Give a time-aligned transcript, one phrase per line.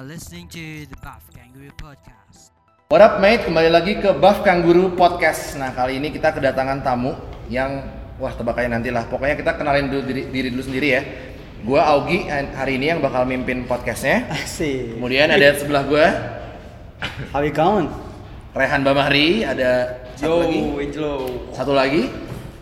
[0.00, 2.56] Are listening to the Buff Kangaroo Podcast.
[2.88, 7.12] What up mate, kembali lagi ke Buff Kangguru Podcast Nah kali ini kita kedatangan tamu
[7.52, 7.84] yang
[8.16, 11.04] Wah tebakannya nanti lah Pokoknya kita kenalin dulu diri, diri dulu sendiri ya
[11.68, 14.96] Gua Augie hari ini yang bakal mimpin podcastnya Asik.
[14.96, 16.06] Kemudian ada sebelah gua
[17.36, 17.92] How you going?
[18.56, 21.12] Rehan Bamahri Ada satu lagi Angelo.
[21.52, 22.08] Satu lagi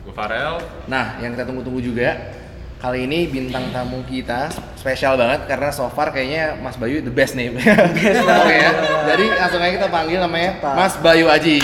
[0.03, 0.59] Gue Farel.
[0.91, 2.35] Nah yang kita tunggu-tunggu juga
[2.79, 7.35] Kali ini bintang tamu kita spesial banget karena so far kayaknya Mas Bayu the best
[7.35, 7.51] nih.
[8.39, 8.71] Oke ya.
[9.03, 11.59] Jadi langsung aja kita panggil namanya Mas Bayu Aji.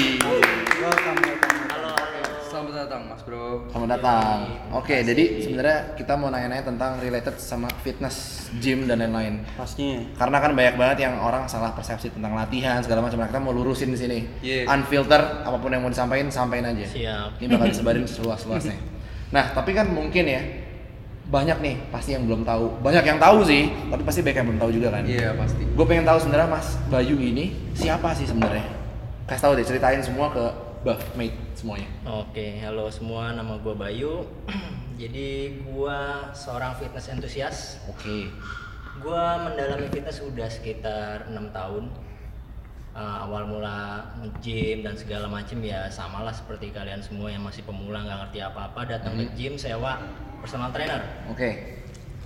[2.50, 3.70] Selamat datang Mas Bro.
[3.70, 4.38] Selamat datang.
[4.74, 9.46] Oke, jadi sebenarnya kita mau nanya-nanya tentang related sama fitness, gym dan lain-lain.
[9.54, 10.02] Pastinya.
[10.18, 13.22] Karena kan banyak banget yang orang salah persepsi tentang latihan segala macam.
[13.22, 14.18] Nah, kita mau lurusin di sini.
[14.42, 14.66] Iya.
[14.66, 16.90] Unfilter, apa pun yang mau disampaikan, sampaikan aja.
[16.90, 17.38] Siap.
[17.38, 18.78] Ini bakal disebarin seluas-luasnya.
[19.34, 20.38] Nah, tapi kan mungkin ya
[21.34, 22.78] banyak nih pasti yang belum tahu.
[22.78, 25.02] Banyak yang tahu sih, tapi pasti banyak yang belum tahu juga kan.
[25.02, 25.66] Iya pasti.
[25.66, 28.62] Gue pengen tahu sebenarnya Mas Bayu ini siapa sih sebenarnya?
[29.26, 30.44] Kasih tahu deh, ceritain semua ke
[30.86, 31.90] Buff Mate semuanya.
[32.06, 34.22] Oke, halo semua, nama gue Bayu.
[35.02, 35.98] Jadi gue
[36.38, 37.82] seorang fitness entusias.
[37.90, 38.30] Oke.
[39.02, 41.90] Gue mendalami fitness udah sekitar enam tahun.
[42.94, 48.06] Eh, awal mula nge-gym dan segala macem ya samalah seperti kalian semua yang masih pemula
[48.06, 49.98] nggak ngerti apa-apa datang ke gym sewa
[50.44, 51.00] personal trainer.
[51.26, 51.72] Oke.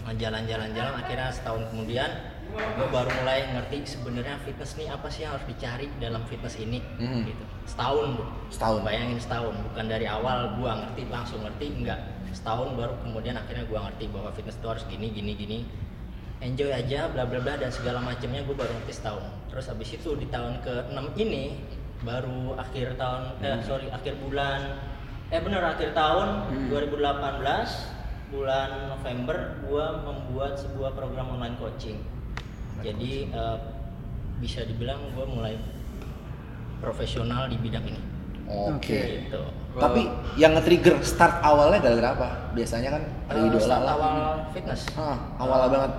[0.09, 2.09] jalan-jalan-jalan akhirnya setahun kemudian
[2.49, 6.81] gue baru mulai ngerti sebenarnya fitness nih apa sih yang harus dicari dalam fitness ini
[6.97, 7.29] Mhm.
[7.29, 8.81] gitu setahun bro Setahun.
[8.89, 12.01] bayangin setahun bukan dari awal gue ngerti langsung ngerti enggak
[12.33, 15.59] setahun baru kemudian akhirnya gue ngerti bahwa fitness itu harus gini gini gini
[16.41, 20.17] enjoy aja bla bla bla dan segala macamnya gue baru ngerti setahun terus habis itu
[20.17, 21.53] di tahun ke 6 ini
[22.01, 24.73] baru akhir tahun eh sorry akhir bulan
[25.29, 27.98] eh bener akhir tahun 2018
[28.29, 31.97] bulan November gua membuat sebuah program online coaching
[32.79, 33.59] jadi eh,
[34.39, 35.57] bisa dibilang gua mulai
[36.79, 38.01] profesional di bidang ini
[38.49, 39.29] Oke.
[39.29, 39.45] gitu
[39.77, 42.29] Tapi yang nge-trigger start awalnya gara-gara apa?
[42.51, 43.93] Biasanya kan ada Eh, idola lah.
[43.93, 44.17] awal
[44.51, 45.93] fitness Hah, awal banget.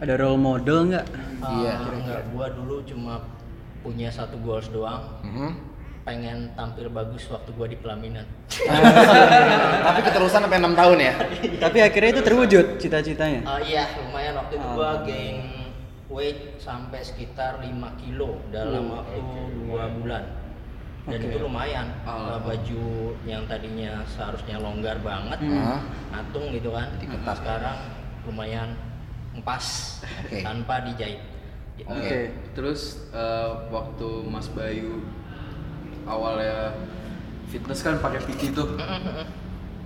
[0.00, 1.06] Ada role model nggak?
[1.44, 1.74] Iya.
[1.76, 3.20] Eh, enggak, gua dulu cuma
[3.84, 5.50] punya satu goals doang Mhm.
[6.04, 8.28] Pengen tampil bagus waktu gua di pelaminan
[9.86, 11.12] Tapi keterusan sampai 6 tahun ya.
[11.64, 13.40] Tapi akhirnya itu terwujud cita-citanya.
[13.40, 15.38] Eh, iya lumayan waktu itu gua gain
[16.06, 19.18] weight sampai sekitar 5 kilo dalam waktu
[19.58, 20.24] dua bulan
[21.04, 21.26] dan Oke.
[21.26, 22.40] itu lumayan Alhamdulillah.
[22.40, 22.84] baju
[23.24, 25.84] yang tadinya seharusnya longgar banget Hmm.
[26.10, 27.36] atung gitu kan ketat.
[27.36, 27.76] sekarang
[28.24, 28.72] lumayan
[29.34, 30.40] empas Oke.
[30.40, 31.20] tanpa dijahit.
[31.82, 31.90] Oke.
[31.90, 32.18] Oke.
[32.54, 35.04] Terus eh, waktu Mas Bayu
[36.04, 36.76] awalnya
[37.48, 38.76] fitness kan pakai PT tuh.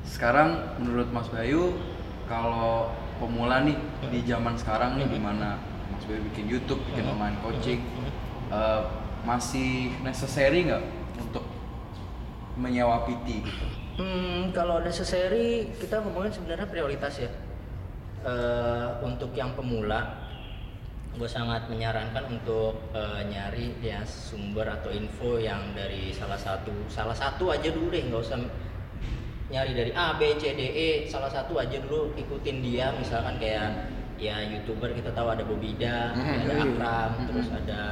[0.06, 1.76] Sekarang menurut Mas Bayu
[2.28, 3.76] kalau pemula nih
[4.08, 5.58] di zaman sekarang nih gimana
[5.90, 7.80] Mas Bayu bikin YouTube, bikin online coaching
[8.52, 8.82] eh,
[9.26, 10.84] masih necessary nggak
[11.18, 11.44] untuk
[12.58, 13.66] menyewa PT gitu?
[13.98, 17.30] Hmm, kalau necessary kita ngomongin sebenarnya prioritas ya.
[18.26, 20.27] Eh, untuk yang pemula,
[21.16, 27.16] gue sangat menyarankan untuk eh, nyari ya sumber atau info yang dari salah satu salah
[27.16, 28.38] satu aja dulu deh, nggak usah
[29.48, 33.88] nyari dari A, B, C, D, E, salah satu aja dulu ikutin dia, misalkan kayak
[34.20, 36.36] ya youtuber kita tahu ada Bobida, Mhm.
[36.44, 36.54] ada.
[36.68, 37.82] Akram, terus ada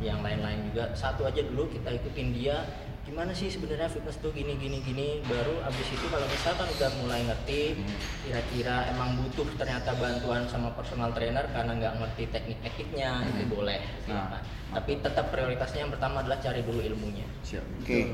[0.00, 0.88] yang lain-lain juga.
[0.96, 2.64] Satu aja dulu kita ikutin dia.
[3.06, 5.22] Gimana sih sebenarnya fitness tuh gini gini gini.
[5.30, 7.78] Baru abis itu kalau misalkan udah mulai ngerti,
[8.26, 13.78] kira-kira emang butuh ternyata bantuan sama personal trainer karena nggak ngerti teknik-tekniknya itu boleh.
[14.02, 14.42] silakan.
[14.74, 17.26] Tapi tetap prioritasnya yang pertama adalah cari dulu ilmunya.
[17.46, 17.86] Siap.
[17.86, 18.10] Oke.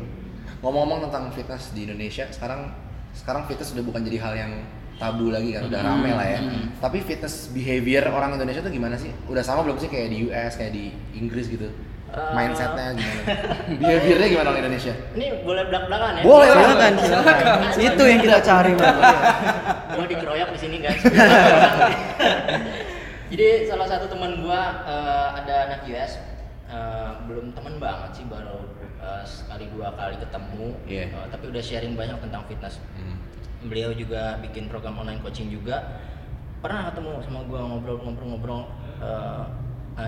[0.60, 2.68] Ngomong-ngomong tentang fitness di Indonesia, sekarang
[3.16, 4.52] sekarang fitness udah bukan jadi hal yang
[5.00, 6.40] tabu lagi kan, udah rame lah ya.
[6.84, 9.08] Tapi fitness behavior orang Indonesia tuh gimana sih?
[9.24, 11.72] Udah sama belum sih kayak di US, kayak di Inggris gitu?
[12.12, 13.24] Eh, Mindsetnya gimana?
[13.80, 14.92] Behaviornya gimana orang Indonesia?
[15.16, 16.22] Ini boleh belak-belakan ya?
[16.28, 16.60] Boleh lah.
[16.60, 17.36] Silakan, silakan.
[17.80, 18.96] Itu yang kita cari, Bang.
[19.96, 21.00] gua dikeroyok di sini guys.
[23.32, 26.20] Jadi salah satu teman gua eh, ada anak US
[26.68, 28.60] eh, belum teman banget sih baru
[29.00, 31.04] eh, sekali dua kali ketemu Iya.
[31.08, 32.76] Eh, tapi udah sharing banyak tentang fitness.
[32.92, 33.16] Hmm.
[33.72, 35.96] Beliau juga bikin program online coaching juga.
[36.60, 38.68] Pernah ketemu sama gua ngobrol-ngobrol-ngobrol
[39.00, 39.44] eh,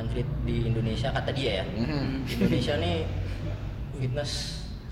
[0.05, 1.65] anjrit di Indonesia kata dia ya.
[1.65, 2.29] Mhm.
[2.29, 2.97] Indonesia nih
[3.97, 4.33] fitness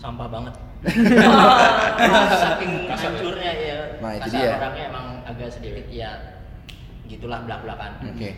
[0.01, 0.55] sampah banget.
[2.43, 3.79] Saking hancurnya ya.
[4.01, 4.59] Nah, itu dia.
[4.59, 6.11] orangnya emang agak sedikit ya
[7.07, 8.01] gitulah belak-belakan.
[8.09, 8.33] Oke.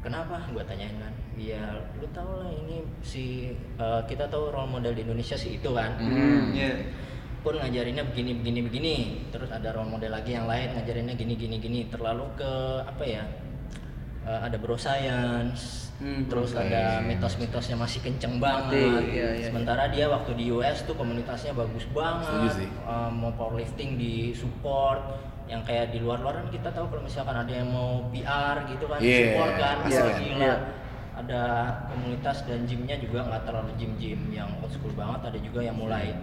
[0.00, 0.38] Kenapa?
[0.54, 1.12] Gua tanyain kan.
[1.34, 5.74] Ya lu tau lah ini si eh, kita tahu role model di Indonesia sih itu
[5.74, 5.98] kan.
[5.98, 6.54] Hmm.
[6.54, 6.72] Iya.
[7.42, 8.96] pun ngajarinnya begini begini begini
[9.34, 12.52] terus ada role model lagi yang lain ngajarinnya gini gini gini terlalu ke
[12.86, 13.26] apa ya
[14.22, 20.10] eh, ada bro science Hmm, terus ada mitos-mitosnya masih kenceng banget iya, iya, sementara dia
[20.10, 22.66] waktu di US tuh komunitasnya bagus banget.
[22.66, 24.98] Eh, mau powerlifting di support
[25.46, 28.98] yang kayak di luar-luar kan kita tahu kalau misalkan ada yang mau PR gitu kan
[28.98, 30.14] Iya, support kan Wah, kan?
[30.18, 30.54] gila Iya.
[31.12, 31.42] ada
[31.86, 36.18] komunitas dan gymnya juga nggak terlalu gym-gym yang old school banget ada juga yang mulai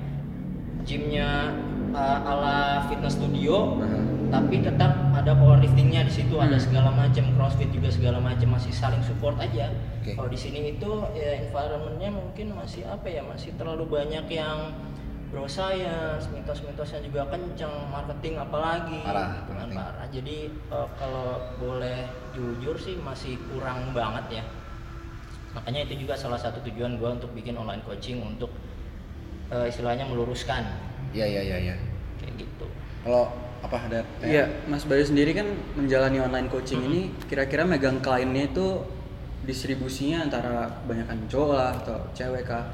[0.88, 1.54] gymnya
[1.94, 3.80] uh, ala fitness studio
[4.30, 9.02] tapi tetap ada powerliftingnya di situ ada segala macam crossfit juga segala macam masih saling
[9.02, 9.74] support aja.
[10.00, 10.14] Oke.
[10.14, 14.72] kalau di sini itu ya environmentnya mungkin masih apa ya masih terlalu banyak yang
[15.30, 19.02] bro science mitos-mitosnya juga kenceng marketing apalagi.
[19.02, 20.06] Parah, gitu kan, parah.
[20.14, 20.38] Jadi
[20.74, 24.44] uh, kalau boleh jujur sih masih kurang banget ya.
[25.58, 28.54] Makanya itu juga salah satu tujuan gua untuk bikin online coaching untuk
[29.50, 30.66] uh, istilahnya meluruskan
[31.10, 31.76] Iya iya iya iya.
[32.22, 32.66] kayak gitu
[33.02, 34.00] Kalau apa ada?
[34.24, 35.44] Iya, Mas Bayu sendiri kan
[35.76, 38.88] menjalani online coaching ini kira-kira megang kliennya itu
[39.44, 42.72] distribusinya antara kebanyakan cowok lah atau cewek kah?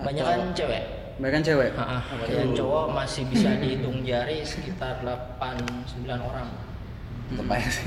[0.00, 0.84] Atau- banyak kan cewek
[1.20, 1.70] Kebanyakan cewek.
[1.76, 6.48] Ha-ha, kebanyakan cowok masih bisa dihitung jari sekitar 8-9 orang
[7.28, 7.86] Tetep aja sih.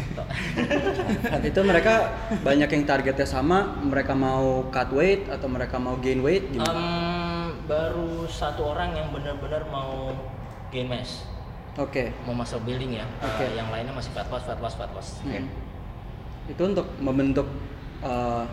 [1.50, 2.14] itu mereka
[2.46, 6.78] banyak yang targetnya sama, mereka mau cut weight atau mereka mau gain weight gimana?
[6.78, 7.33] Em,
[7.64, 10.12] baru satu orang yang benar-benar mau
[10.70, 11.24] gain mass
[11.74, 12.12] Oke.
[12.24, 13.44] mau muscle building ya Oke.
[13.44, 15.48] Eh, yang lainnya masih fat loss fat loss fat loss Hmm.
[16.44, 17.48] Itu untuk membentuk
[18.00, 18.44] uh,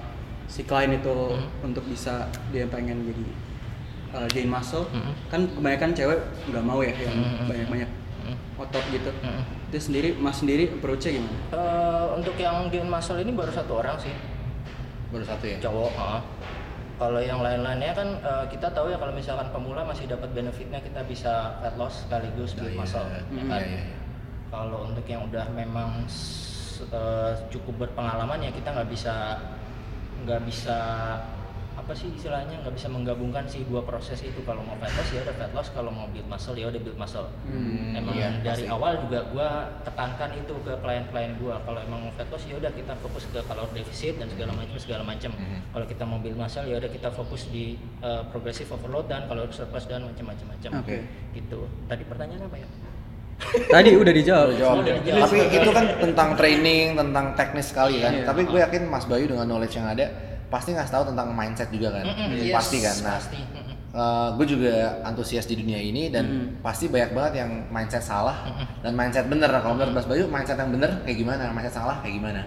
[0.47, 1.67] si klien itu Hmm.
[1.67, 3.25] untuk bisa dia pengen jadi
[4.15, 4.87] uh, gain muscle.
[4.89, 5.11] Hmm.
[5.27, 7.51] Kan kebanyakan cewek nggak mau ya yang Hmm.
[7.51, 7.91] banyak-banyak
[8.21, 8.37] Hmm.
[8.57, 9.11] otot gitu.
[9.21, 9.43] Hmm.
[9.69, 11.39] Itu sendiri Mas sendiri approach-nya gimana?
[11.51, 14.15] Eh, untuk yang gain muscle ini baru satu orang sih
[15.11, 15.59] Baru satu ya.
[15.59, 16.23] cowok ha.
[17.01, 21.01] Kalau yang lain-lainnya kan eh, kita tahu ya kalau misalkan pemula masih dapat benefitnya kita
[21.09, 23.61] bisa fat loss sekaligus build Iya, muscle iya, ya iya, kan?
[23.65, 23.97] iya, iya.
[24.53, 26.05] kalau untuk yang udah memang
[26.93, 29.15] eh, cukup berpengalaman ya kita nggak bisa
[30.29, 30.79] nggak bisa
[31.91, 35.27] apa sih istilahnya nggak bisa menggabungkan si dua proses itu kalau mau fat loss ya
[35.27, 38.63] udah fat loss kalau mau build muscle ya udah build muscle Hmm, emang iya, dari
[38.63, 38.71] pasti.
[38.71, 39.49] awal juga gua
[39.83, 43.43] tekankan itu ke klien-klien gua kalau emang mau fat loss ya udah kita fokus ke
[43.43, 45.59] kalori defisit dan segala macam segala macam Mhm.
[45.75, 49.51] kalau kita mau build muscle ya udah kita fokus di uh, progressive overload dan kalori
[49.51, 51.03] surplus dan macam-macam macam Oke.
[51.35, 52.69] gitu tadi pertanyaan apa ya
[53.73, 54.47] Tadi udah dijawab.
[54.47, 54.77] Udah jawab.
[54.85, 55.21] Udah dijawab.
[55.25, 58.13] Tapi itu kan tentang training, tentang teknis sekali kan.
[58.13, 58.25] Iya.
[58.29, 60.07] Tapi gue yakin Mas Bayu dengan knowledge yang ada
[60.51, 62.05] pasti ngasih tahu tentang mindset juga kan.
[62.05, 62.97] Mm-mm, yes, Pasti kan.
[63.01, 63.75] Nah, pasti Mm-mm.
[64.35, 66.27] gue juga antusias di dunia ini dan
[66.59, 68.35] pasti banyak banget yang mindset salah
[68.83, 69.47] dan mindset bener.
[69.49, 71.51] Kalau menurut Mas Bayu mindset yang bener kayak gimana?
[71.51, 72.41] Mindset salah kayak gimana?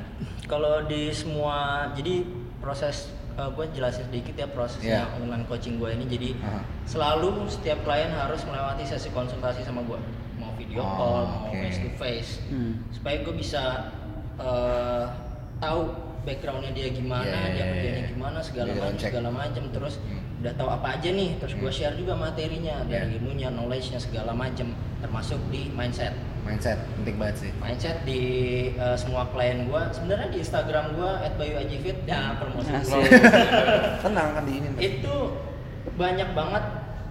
[0.43, 1.55] Kalau di semua,
[1.91, 2.27] jadi
[2.59, 5.17] proses gue jelasin sedikit ya prosesnya Iya.
[5.17, 6.05] online coaching gue ini.
[6.05, 6.61] Jadi Aha.
[6.85, 9.97] selalu setiap klien harus melewati sesi konsultasi sama gue,
[10.37, 11.57] mau video Oh, call, mau oke.
[11.57, 12.77] face to face, Hmm.
[12.87, 13.89] supaya gue bisa
[14.33, 15.05] eh,
[15.57, 15.81] tahu
[16.23, 18.09] backgroundnya dia gimana, Iya, dia iya, kerjanya iya.
[18.09, 19.63] gimana, segala Background macam, segala macam.
[19.69, 20.21] Terus Hmm.
[20.39, 23.15] udah tahu apa aja nih, terus gue share juga materinya dari Iya.
[23.15, 24.67] ilmunya, knowledge-nya segala macam,
[24.99, 26.11] termasuk di mindset
[26.43, 27.51] Mindset penting banget sih.
[27.55, 28.19] mindset di
[28.75, 32.67] uh, semua klien gua sebenarnya di Instagram gua @bayuajifit nah promosi.
[33.99, 34.67] Tenang kan di ini.
[34.75, 35.15] itu
[35.95, 36.63] banyak banget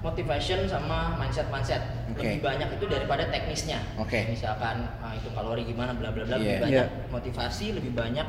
[0.02, 2.20] motivation sama mindset mindset Oke.
[2.20, 4.26] lebih banyak itu daripada teknisnya Oke.
[4.28, 6.60] misalkan ah, itu kalori gimana bla bla bla lebih Iya.
[6.60, 7.08] banyak Iya.
[7.08, 8.26] motivasi lebih banyak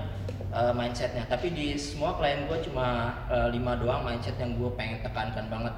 [0.53, 2.87] uh, mindsetnya tapi di semua klien gua cuma
[3.27, 5.73] uh, lima doang mindset yang gua pengen tekankan banget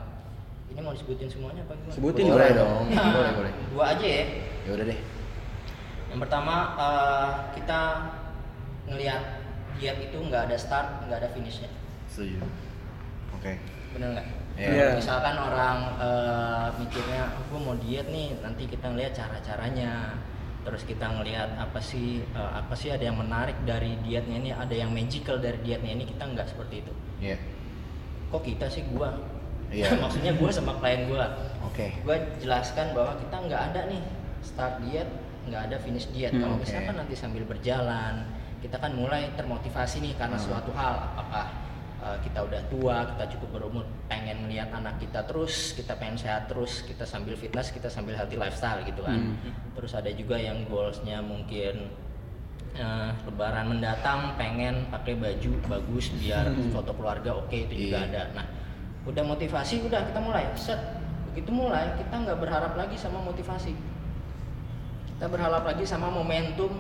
[0.70, 1.94] ini mau disebutin semuanya apa gimana?
[1.96, 2.67] Sebutin Boleh dong.
[2.84, 2.86] dong.
[2.91, 3.51] Nah, Boleh boleh.
[3.72, 4.24] dua aja ya
[4.67, 5.00] Ya udah deh.
[6.12, 7.79] yang pertama eh, kita
[8.86, 9.24] ngelihat
[9.75, 11.67] diet itu nggak ada start, nggak ada finishnya,
[12.08, 12.39] Setuju.
[13.36, 13.60] Oke.
[13.91, 14.27] bener nggak?
[14.55, 14.67] Iya.
[14.72, 14.88] Iya.
[14.96, 20.15] Misalkan orang eh, mikirnya, gue mau diet nih, nanti kita ngelihat cara-caranya,
[20.65, 24.74] terus kita ngelihat apa sih, eh, apa sih ada yang menarik dari dietnya ini, ada
[24.74, 26.93] yang magical dari dietnya ini, kita nggak seperti itu.
[27.22, 27.38] Iya.
[28.34, 29.13] Kok kita sih gua?
[29.69, 29.93] Iya.
[30.03, 31.29] Maksudnya gua sama klien gua.
[31.63, 31.93] Oke.
[32.01, 34.01] Gua jelaskan bahwa kita nggak ada nih
[34.41, 35.10] start diet,
[35.45, 36.34] nggak ada finish diet.
[36.34, 36.65] Hmm, Kalau oke.
[36.65, 38.25] misalkan nanti sambil berjalan,
[38.65, 40.45] kita kan mulai termotivasi nih karena Hmm.
[40.50, 41.13] suatu hal.
[41.13, 41.45] Apakah
[42.06, 46.46] uh, kita udah tua, kita cukup berumur, pengen melihat anak kita terus, kita pengen sehat
[46.46, 49.34] terus, kita sambil fitness, kita sambil healthy lifestyle gitu kan.
[49.34, 49.52] Hmm.
[49.74, 51.90] Terus ada juga yang goalsnya mungkin
[52.78, 58.08] uh, lebaran mendatang pengen pakai baju bagus biar foto keluarga oke itu juga Iya.
[58.14, 58.24] ada.
[58.38, 58.46] Nah,
[59.06, 60.82] udah motivasi udah kita mulai set
[61.30, 63.76] begitu mulai kita nggak berharap lagi sama motivasi
[65.14, 66.74] kita berharap lagi sama momentum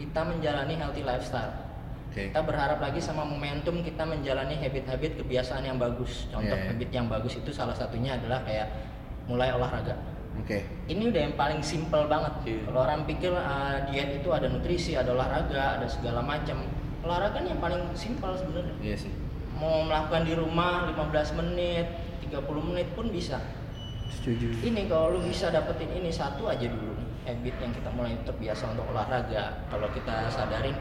[0.00, 1.65] kita menjalani healthy lifestyle
[2.16, 2.32] Oke.
[2.32, 6.72] kita berharap lagi sama momentum kita menjalani habit-habit kebiasaan yang bagus contoh Iya, iya.
[6.72, 8.72] habit yang bagus itu salah satunya adalah kayak
[9.28, 10.00] mulai olahraga
[10.36, 10.68] Oke.
[10.84, 12.28] Ini udah yang paling simple banget.
[12.44, 12.68] Iya.
[12.68, 16.60] Kalau orang pikir ah, diet itu ada nutrisi, ada olahraga, ada segala macam.
[17.00, 18.76] Olahraga ini yang paling simpel sebenarnya.
[18.84, 19.12] Iya sih.
[19.56, 21.88] Mau melakukan di rumah 15 menit,
[22.28, 23.40] 30 menit pun bisa.
[24.12, 24.60] Setuju.
[24.60, 26.92] Ini kalau lu bisa dapetin ini satu aja dulu
[27.26, 29.66] habit yang kita mulai terbiasa untuk olahraga.
[29.72, 30.76] Kalau kita sadarin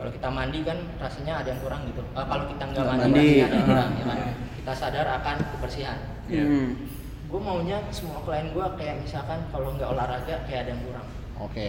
[0.00, 2.00] kalau kita mandi kan rasanya ada yang kurang gitu.
[2.16, 3.90] Ah, kalau kita nggak mandi, mandi, rasanya ada yang kurang.
[3.92, 4.16] ya kan?
[4.16, 4.34] ah.
[4.60, 5.98] Kita sadar akan kebersihan.
[6.28, 6.44] Iya.
[6.44, 6.68] Hmm.
[7.28, 11.06] Gue maunya semua klien gue kayak misalkan kalau nggak olahraga kayak ada yang kurang.
[11.36, 11.68] Oke.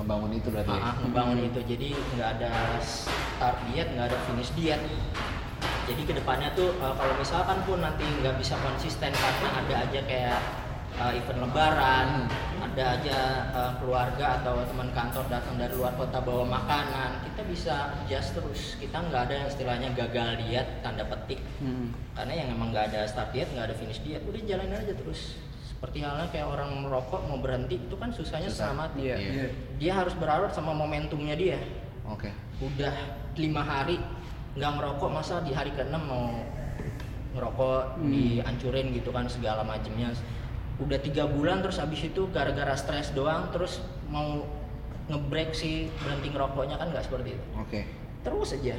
[0.00, 0.72] Ngebangun itu berarti.
[0.72, 0.80] ya?
[0.80, 4.80] Ah, ngebangun itu jadi nggak ada start diet, nggak ada finish diet.
[5.84, 10.00] Jadi ke depannya tuh eh, kalau misalkan pun nanti nggak bisa konsisten karena ada aja
[10.08, 10.40] kayak
[11.02, 12.08] eh, event lebaran,
[12.62, 13.18] ada aja
[13.50, 18.60] eh, keluarga atau teman kantor datang dari luar kota bawa makanan, kita bisa adjust terus.
[18.78, 21.40] Kita nggak ada yang istilahnya gagal diet tanda petik.
[21.58, 21.90] Hmm.
[22.14, 25.36] Karena yang emang nggak ada start diet, nggak ada finish diet, udah jalanin aja terus.
[25.66, 28.70] Seperti halnya kayak orang merokok mau berhenti itu kan susahnya Susah.
[28.70, 29.16] setengah mati Iya.
[29.18, 29.46] Iya.
[29.82, 31.58] dia harus berharap sama momentumnya dia
[32.06, 32.30] Oke.
[32.62, 32.94] udah
[33.34, 33.98] lima hari
[34.54, 36.38] nggak ngerokok masa di hari ke-6 mau
[37.34, 38.14] ngerokok Hmm.
[38.14, 40.14] dihancurin gitu kan segala macamnya
[40.82, 44.42] udah tiga bulan terus habis itu gara-gara stres doang terus mau
[45.04, 47.80] ngebreak si berhenti ngerokoknya kan nggak seperti itu Oke.
[48.20, 48.76] terus aja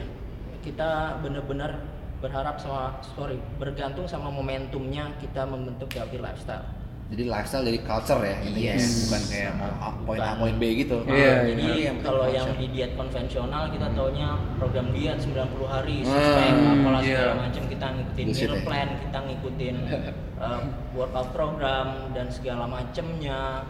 [0.59, 1.79] kita bener-bener
[2.17, 6.63] berharap sama sorry bergantung sama momentumnya kita membentuk healthy lifestyle
[7.03, 8.73] Jadi lifestyle jadi culture ya intinya.
[8.73, 9.05] Yes.
[9.05, 10.39] Bukan kayak mau A, poin A Bukan.
[10.39, 10.97] poin B gitu.
[11.03, 11.33] Iya, Nah, iya.
[11.43, 15.97] jadi Berarti yang penting kalau yang di diet konvensional kita taunya program diet 90 hari,
[15.99, 17.09] Hmm, six pack, apalah iya.
[17.13, 18.63] segala macam kita ngikutin Bullshit meal ya.
[18.65, 19.75] plan, kita ngikutin
[20.43, 23.63] uh, workout program dan segala macamnya.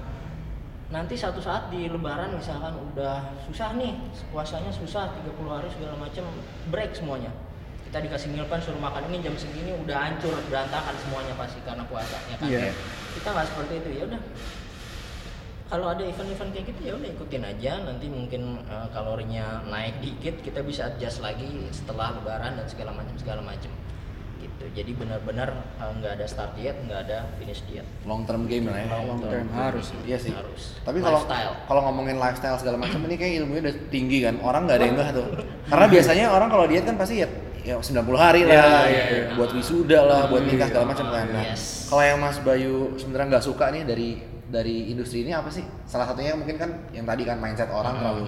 [0.89, 3.97] Nanti satu saat di lebaran misalkan udah susah nih,
[4.29, 6.25] puasanya susah 30 hari segala macam,
[6.69, 7.33] break semuanya.
[7.89, 11.85] Kita dikasih meal plan suruh makan ini jam segini udah hancur berantakan semuanya pasti karena
[11.85, 12.47] puasa ya kan.
[12.49, 12.73] Iya.
[13.17, 14.21] Kita nggak seperti itu ya udah
[15.73, 20.45] kalau ada event-event kayak gitu ya udah ikutin aja nanti mungkin eh, kalorinya naik dikit
[20.45, 23.73] kita bisa adjust lagi setelah lebaran dan segala macam segala macam
[24.73, 28.77] jadi benar-benar eh, nggak ada start diet nggak ada finish diet Long term game lah
[28.77, 28.87] ya.
[29.05, 29.93] Long term harus.
[30.03, 30.33] Iya sih.
[30.33, 30.75] Harus.
[30.81, 31.23] Tapi kalau
[31.65, 34.35] kalau ngomongin lifestyle segala macam ini kayak ilmunya udah tinggi kan.
[34.41, 35.27] Orang nggak ada yang nggak tuh.
[35.69, 37.29] Karena biasanya orang kalau diet kan pasti ya
[37.63, 39.27] ya 90 hari lah, Iya, iya, iya.
[39.39, 41.31] buat wisuda lah, buat nikah segala macam kan.
[41.31, 41.87] Nah, Yes.
[41.87, 44.09] kalau yang Mas Bayu sebenarnya nggak suka nih dari
[44.51, 45.63] dari industri ini apa sih?
[45.87, 48.27] Salah satunya mungkin kan yang tadi kan mindset orang terlalu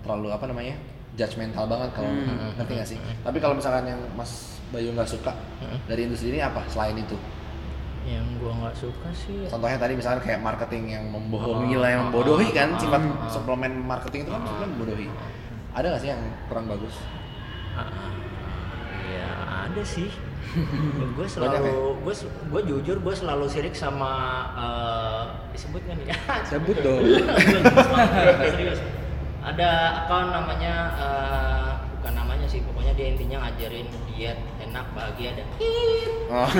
[0.00, 0.76] terlalu apa namanya?
[1.16, 2.12] judgmental banget kalau
[2.54, 2.98] ngerti nggak sih?
[3.24, 5.32] Tapi kalau misalkan yang Mas Bayu nggak suka
[5.86, 7.14] dari industri ini apa selain itu?
[8.06, 12.02] yang gua nggak suka sih Contohnya tadi misalkan kayak marketing yang membohongi Oh, lah, yang
[12.06, 13.26] oh, membodohi oh, kan oh, sifat oh.
[13.26, 15.06] suplemen marketing itu kan sebenarnya membodohi.
[15.74, 16.94] Ada nggak sih yang kurang bagus?
[17.74, 18.14] Ah,
[19.10, 19.28] ya
[19.66, 20.08] ada sih
[21.18, 24.12] gue Banyak selalu gue gue jujur gue selalu sirik sama
[24.54, 27.02] eh, disebut kan ya Sebut dong.
[28.54, 28.80] serius
[29.42, 29.70] ada
[30.06, 31.55] akun namanya eh,
[32.96, 35.46] dia intinya ngajarin diet enak bahagia dan
[36.26, 36.42] Oh.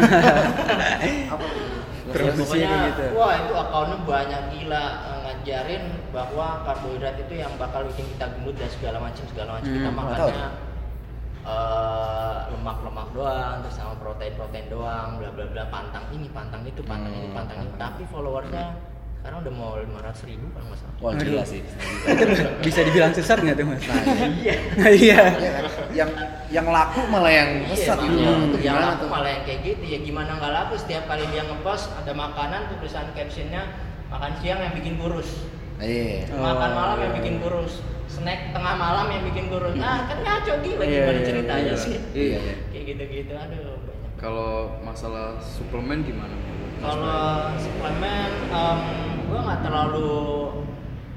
[1.26, 1.44] apa
[2.06, 3.04] pokoknya kayak gitu.
[3.12, 4.84] wah itu akunnya banyak gila.
[5.26, 9.82] Ngajarin bahwa karbohidrat itu yang bakal bikin kita gendut dan segala macam segala macam kita
[9.82, 10.48] Hmm, tahu makannya
[11.44, 15.64] eh, lemak-lemak doang terus sama protein-protein doang bla bla bla.
[15.66, 17.74] Pantang ini pantang itu pantang ini Hmm, pantang itu.
[17.76, 18.64] tapi followersnya
[19.26, 21.61] sekarang udah mau 500 ribu kalau nggak salah Wah gila sih.
[22.06, 22.25] Itu
[22.71, 23.83] bisa dibilang sesat nggak tuh mas?
[23.83, 23.99] Nah,
[24.30, 24.54] iya
[24.87, 25.18] Iya.
[25.35, 25.64] Ya kan?
[25.90, 26.11] yang
[26.47, 28.23] yang laku malah yang pesat Iya, gitu.
[28.23, 29.09] yang, Itu yang gimana laku tuh?
[29.11, 33.06] malah yang kayak gitu ya gimana nggak laku setiap kali dia ngepost ada makanan tulisan
[33.12, 33.62] captionnya
[34.06, 35.28] makan siang yang bikin kurus
[35.76, 36.30] Iya.
[36.30, 37.18] Oh, makan malam yang iya.
[37.18, 37.73] bikin kurus
[38.06, 41.83] snack tengah malam yang bikin kurus nah kan ngaco gila Iya, gimana iya, ceritanya iya.
[41.83, 42.54] sih Iya, iya.
[42.71, 46.30] kayak gitu-gitu aduh banyak Kalau masalah suplemen gimana?
[46.76, 48.80] kalau suplemen em,
[49.26, 50.11] gua nggak terlalu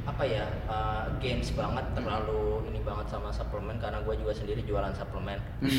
[0.02, 4.92] apa ya uh, against banget terlalu ini banget sama suplemen karena gua juga sendiri jualan
[4.92, 5.38] suplemen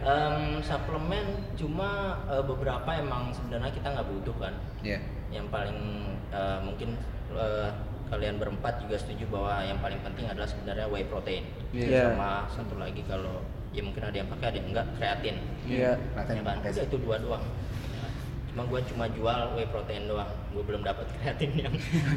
[0.00, 1.90] Em, suplemen cuma
[2.26, 4.98] eh, beberapa emang sebenarnya kita nggak butuh kan Iya.
[5.30, 5.78] yang paling
[6.30, 6.96] eh, mungkin
[7.30, 7.68] eh,
[8.08, 12.16] kalian berempat juga setuju bahwa yang paling penting adalah sebenarnya whey protein Iya.
[12.16, 15.92] sama satu lagi kalau ya mungkin ada yang pakai ada yang enggak kreatin Iya.
[16.16, 16.82] Kreatin kan udah sih.
[16.82, 17.44] itu dua doang
[18.58, 21.70] cuma gua cuma jual whey protein doang gua belum dapat kreatin yang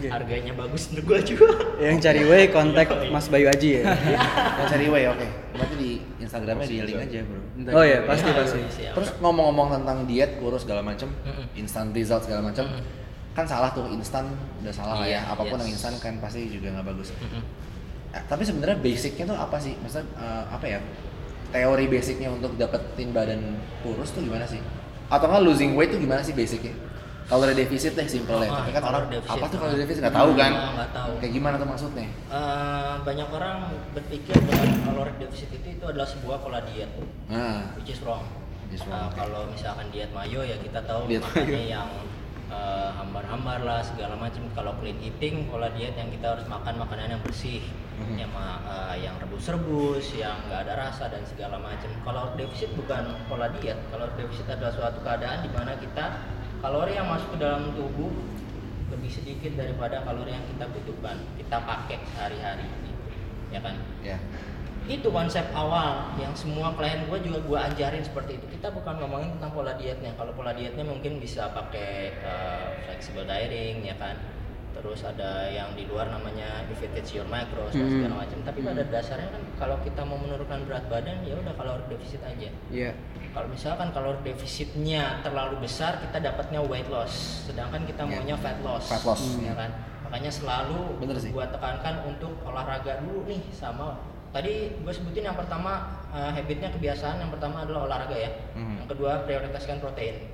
[0.10, 3.93] harganya bagus untuk gua jual Yang cari way kontak Mas Bayu Aji ya.
[4.57, 5.27] Yang cari way oke.
[5.53, 7.39] Berarti di Instagramnya di link aja bro.
[7.62, 8.57] Entah Oh iya pasti pasti.
[8.74, 8.98] Siap.
[8.98, 11.45] Terus ngomong-ngomong tentang diet, kurus segala macem, Mm-mm.
[11.62, 12.81] instant result segala macem, Mm-mm.
[13.38, 14.33] kan salah tuh instan
[14.65, 15.21] udah salah lah ya.
[15.21, 15.62] Iya, Apa pun yes.
[15.62, 17.13] yang instan kan pasti juga nggak bagus.
[17.21, 17.43] Mm-mm.
[18.17, 19.77] Eh, tapi sebenarnya basicnya tuh apa sih?
[19.77, 20.81] Maksudnya eh, apa ya?
[21.53, 24.57] Teori basicnya untuk dapetin badan kurus tuh gimana sih?
[25.11, 26.71] Atau nggak losing weight tuh gimana sih basicnya?
[27.31, 28.51] kalori defisit deh simpelnya.
[28.51, 29.39] Tapi kan orang defisit.
[29.39, 30.51] apa tuh kalori defisit nggak tahu kan?
[30.51, 31.11] Nggak tahu.
[31.23, 32.07] Kayak gimana tuh maksudnya?
[32.27, 33.57] Eh, banyak orang
[33.95, 36.91] berpikir bahwa kalori defisit itu itu adalah sebuah pola diet,
[37.31, 38.27] Nah, which is wrong.
[38.67, 39.15] Which is wrong, oke.
[39.15, 41.87] kalau misalkan diet mayo ya kita tahu Diet makannya yang
[42.51, 44.43] eh, hambar-hambar lah segala macam.
[44.51, 47.63] Kalau clean eating pola diet yang kita harus makan makanan yang bersih,
[47.98, 48.15] Mhm.
[48.20, 51.88] yang eh, yang rebus-rebus, yang nggak ada rasa dan segala macam.
[52.03, 53.79] Kalori defisit bukan pola diet.
[53.89, 56.05] Kalori defisit adalah suatu keadaan di mana kita
[56.62, 58.12] kalori yang masuk ke dalam tubuh
[58.91, 62.67] lebih sedikit daripada kalori yang kita butuhkan kita pakai sehari-hari
[63.51, 64.17] ya kan ya.
[64.85, 69.29] Itu konsep awal yang semua klien gue juga gue ajarin seperti itu kita bukan ngomongin
[69.38, 74.17] tentang pola dietnya kalau pola dietnya mungkin bisa pakai uh, flexible dieting ya kan
[74.71, 77.93] terus ada yang di luar namanya if it your macros dan Hmm.
[78.01, 81.83] segala macam tapi pada dasarnya kan kalau kita mau menurunkan berat badan ya udah kalori
[81.88, 82.91] defisit aja Iya.
[83.29, 88.11] kalau misalkan kalori defisitnya terlalu besar kita dapatnya weight loss sedangkan kita Iya.
[88.17, 89.38] maunya fat loss Fat loss.
[89.38, 89.69] ya kan
[90.01, 91.29] makanya selalu Bener sih.
[91.29, 95.71] gua tekankan untuk olahraga dulu nih sama tadi gue sebutin yang pertama
[96.09, 98.79] eh, habitnya kebiasaan yang pertama adalah olahraga ya Hmm.
[98.79, 100.27] yang kedua prioritaskan protein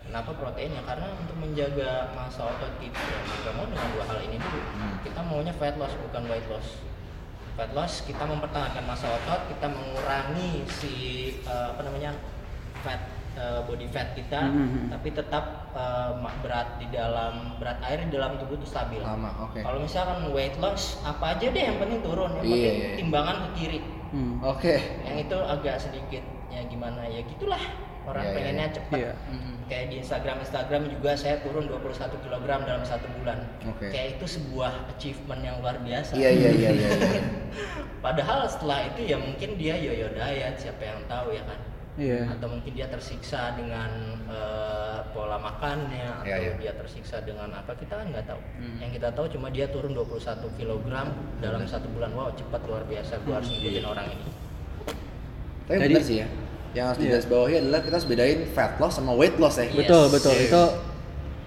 [0.00, 4.18] kenapa protein ya karena untuk menjaga massa otot kita ya, kita mau dengan dua hal
[4.20, 4.94] ini dulu Hmm.
[5.00, 6.80] kita maunya fat loss bukan weight loss
[7.54, 10.92] fat loss kita mempertahankan massa otot kita mengurangi si
[11.40, 12.16] eh, apa namanya
[12.80, 13.00] fat
[13.34, 14.88] eh, body fat kita Mhm.
[14.88, 19.30] tapi tetap eh, ma- berat di dalam berat air di dalam tubuh itu stabil Lama,
[19.42, 19.58] oke.
[19.58, 22.96] kalau misalkan weight loss apa aja deh yang penting turun yang Iya, penting iya, iya.
[22.96, 23.80] timbangan ke kiri
[24.14, 24.38] Hmm.
[24.40, 24.78] Oke.
[25.02, 27.58] yang itu agak sedikit ya gimana ya gitulah
[28.04, 28.74] orang Iya, iya, pengennya iya.
[28.78, 29.12] cepet Iya.
[29.26, 33.90] Mm, kayak di Instagram Instagram juga saya turun 21 kg dalam satu bulan Oke.
[33.90, 36.50] kayak itu sebuah achievement yang luar biasa iya iya.
[36.70, 36.88] iya.
[38.04, 41.58] padahal setelah itu ya mungkin dia yoyo diet siapa yang tahu ya kan
[41.94, 42.26] Iya.
[42.26, 43.86] atau mungkin dia tersiksa dengan
[44.26, 46.52] eh, pola makannya atau Iya, iya.
[46.58, 48.76] dia tersiksa dengan apa kita kan nggak tahu Hmm.
[48.82, 50.18] yang kita tahu cuma dia turun 21
[50.50, 50.82] kg
[51.38, 54.26] dalam satu bulan wow cepat luar biasa gua harus ngikutin orang ini
[55.64, 56.28] Tapi Jadi- benar sih ya.
[56.74, 59.64] Yang harus digarisbawahi adalah kita harus bedain fat loss sama weight loss ya.
[59.64, 59.78] Iya.
[59.80, 60.12] Betul, Yes.
[60.12, 60.32] betul.
[60.34, 60.44] Iya.
[60.44, 60.62] Itu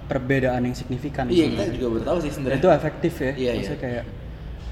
[0.08, 1.24] perbedaan yang signifikan.
[1.28, 2.58] Iya, kita juga baru tahu sih sebenarnya.
[2.58, 3.32] itu efektif ya.
[3.36, 3.84] Iya, Maksudnya iya.
[3.84, 4.04] kayak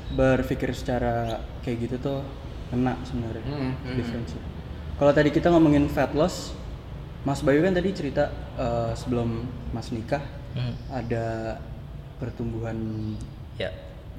[0.10, 1.14] berpikir secara
[1.60, 2.20] kayak gitu tuh
[2.66, 3.96] kena sebenarnya Hmm, hmm.
[4.00, 4.32] difference.
[4.96, 6.56] Kalau tadi kita ngomongin fat loss,
[7.28, 10.24] Mas Bayu kan tadi cerita eh, sebelum Mas nikah
[10.56, 10.72] Hmm.
[10.88, 11.60] ada
[12.16, 12.80] pertumbuhan
[13.60, 13.68] ya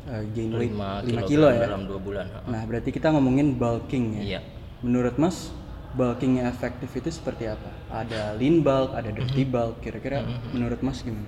[0.04, 1.64] eh, gain weight 5 5 kilo, kilo ya.
[1.64, 4.36] dalam dua bulan Nah, berarti kita ngomongin bulking ya.
[4.36, 4.40] Iya.
[4.84, 5.48] Menurut Mas,
[5.96, 7.72] bulking yang efektif itu seperti apa?
[7.88, 9.80] Ada lean bulk, ada dirty bulk.
[9.80, 11.24] Kira-kira menurut Mas gimana?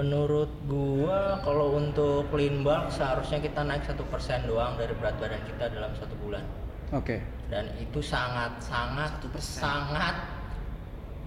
[0.00, 5.44] Menurut gua kalau untuk lean bulk seharusnya kita naik satu persen doang dari berat badan
[5.44, 6.40] kita dalam satu bulan
[6.96, 7.20] Oke.
[7.52, 10.16] Dan itu sangat sangat sangat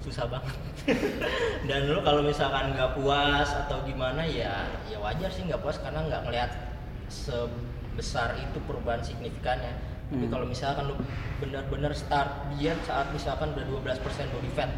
[0.02, 0.56] susah banget.
[1.68, 6.06] Dan lu kalau misalkan nggak puas atau gimana ya ya wajar sih nggak puas karena
[6.08, 6.52] nggak ngelihat
[7.12, 9.74] sebesar itu perubahan signifikannya.
[10.08, 10.32] Tapi Hmm.
[10.32, 10.96] kalau misalkan lu
[11.44, 14.72] benar-benar start diet saat misalkan udah 12% body fat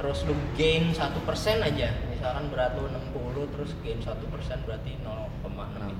[0.00, 4.94] terus lu gain satu persen aja misalkan berat lu 60 terus gain satu persen berarti
[5.04, 5.92] 0,6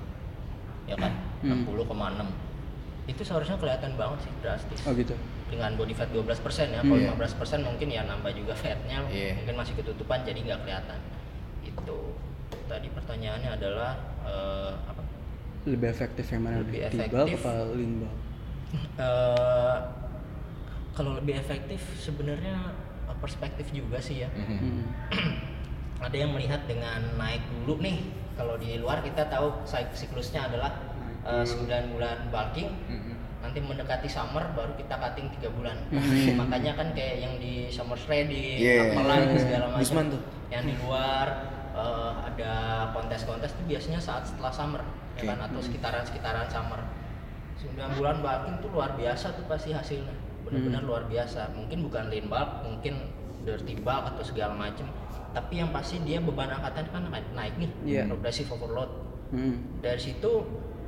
[0.88, 1.12] ya kan?
[1.44, 1.66] Hmm.
[1.68, 2.47] 60,6
[3.09, 5.16] itu seharusnya kelihatan banget sih drastis Oh gitu.
[5.49, 6.29] dengan body fat 12%
[6.68, 7.09] ya kalau Iya.
[7.11, 9.33] 15% mungkin ya nambah juga fatnya Iya.
[9.35, 11.01] mungkin masih ketutupan jadi nggak kelihatan
[11.62, 11.97] itu
[12.64, 13.92] tadi pertanyaannya adalah
[14.23, 15.01] eh, apa
[15.64, 16.61] Lebih efektif yang mana?
[16.62, 17.40] Lebih efektif.
[17.40, 18.14] apa lean bulk?
[19.01, 19.77] Eh,
[20.92, 22.77] kalau lebih efektif sebenarnya
[23.09, 24.57] eh, perspektif juga sih ya Mhm.
[24.61, 24.85] Hmm.
[26.07, 28.05] ada yang melihat dengan naik dulu nih
[28.37, 30.88] kalau di luar kita tahu sik- siklusnya adalah
[31.28, 33.12] eh, 9 bulan bulking Mhm.
[33.38, 36.34] nanti mendekati summer baru kita cutting tiga bulan Hmm.
[36.36, 38.92] makanya kan kayak yang di summer shredding Iya.
[38.92, 40.22] apalah segala macam Gusman tuh.
[40.48, 41.26] yang di luar
[41.70, 42.52] eh, ada
[42.90, 45.22] kontes-kontes itu biasanya saat setelah summer Oke.
[45.22, 46.80] ya kan atau sekitaran-sekitaran summer
[47.56, 50.88] 9 bulan bulking tuh luar biasa tuh pasti hasilnya benar-benar Hmm.
[50.88, 52.94] luar biasa mungkin bukan lean bulk mungkin
[53.44, 54.90] dirty bulk atau segala macam
[55.30, 58.02] tapi yang pasti dia beban angkatan kan naik, naik nih Iya.
[58.08, 58.90] progressive overload
[59.30, 59.60] Hmm.
[59.78, 60.32] dari situ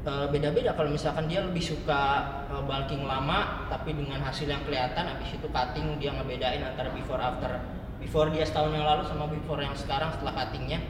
[0.03, 0.73] eh, beda-beda.
[0.73, 2.03] Kalau misalkan dia lebih suka
[2.49, 7.21] eh, bulking lama tapi dengan hasil yang kelihatan habis itu cutting dia ngebedain antara before
[7.21, 7.61] after.
[8.01, 10.81] Before dia setahun yang lalu sama before yang sekarang setelah cuttingnya.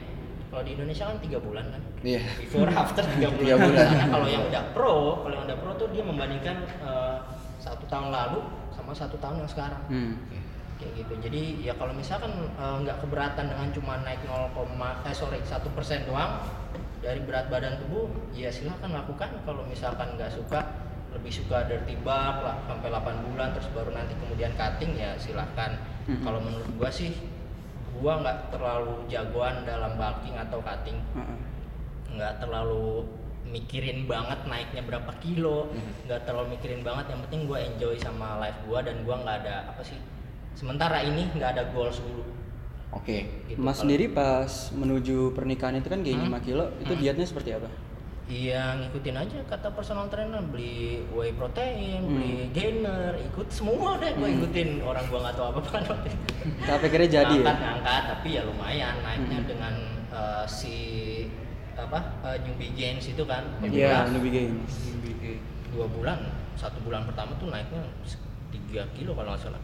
[0.51, 1.81] Kalau di Indonesia kan tiga bulan kan?
[2.03, 2.23] Iya.
[2.39, 3.85] before after tiga bulan, Tiga bulan.
[3.87, 7.17] karena kalau yang udah pro kalau yang udah pro tuh dia membandingkan eh,
[7.61, 8.39] satu tahun lalu
[8.71, 9.81] sama satu tahun yang sekarang.
[9.87, 10.13] Hmm.
[10.81, 11.13] kayak gitu.
[11.29, 14.49] Jadi ya kalau misalkan nggak keberatan dengan cuma naik 0,
[15.05, 16.41] eh sorry satu persen doang
[17.01, 20.61] dari berat badan tubuh ya silahkan lakukan kalau misalkan nggak suka
[21.11, 25.75] lebih suka dirty bulk lah sampai 8 bulan terus baru nanti kemudian cutting ya silahkan
[26.01, 26.23] Mhm.
[26.23, 27.11] kalau menurut gua sih
[27.93, 31.37] gua nggak terlalu jagoan dalam bulking atau cutting Heeh.
[32.11, 33.05] nggak terlalu
[33.43, 35.67] mikirin banget naiknya berapa kilo
[36.05, 39.55] nggak terlalu mikirin banget yang penting gua enjoy sama life gua dan gua nggak ada
[39.67, 39.97] apa sih
[40.53, 42.23] sementara ini nggak ada goals dulu
[42.91, 43.17] Oke.
[43.47, 43.55] gitu.
[43.55, 46.27] Mas Kalau- sendiri pas menuju pernikahan itu kan gain Hmm.
[46.29, 46.99] 5 kilo, itu Hmm.
[46.99, 47.71] dietnya seperti apa?
[48.25, 52.15] Iya ngikutin aja kata personal trainer beli whey protein, Hmm.
[52.15, 56.19] beli gainer, ikut semua deh gue ikutin orang gua nggak tahu apa apa waktu itu.
[56.61, 57.43] Tapi akhirnya jadi ya?
[57.43, 59.49] ngangkat, ngangkat tapi ya lumayan naiknya Hmm.
[59.49, 59.73] dengan
[60.11, 60.75] eh, si
[61.73, 64.11] apa uh, newbie gains itu kan Iya, 15.
[64.13, 64.73] lebih gains.
[65.71, 66.19] dua bulan
[66.53, 67.79] satu bulan pertama tuh naiknya
[68.51, 69.61] 3 kilo kalau nggak salah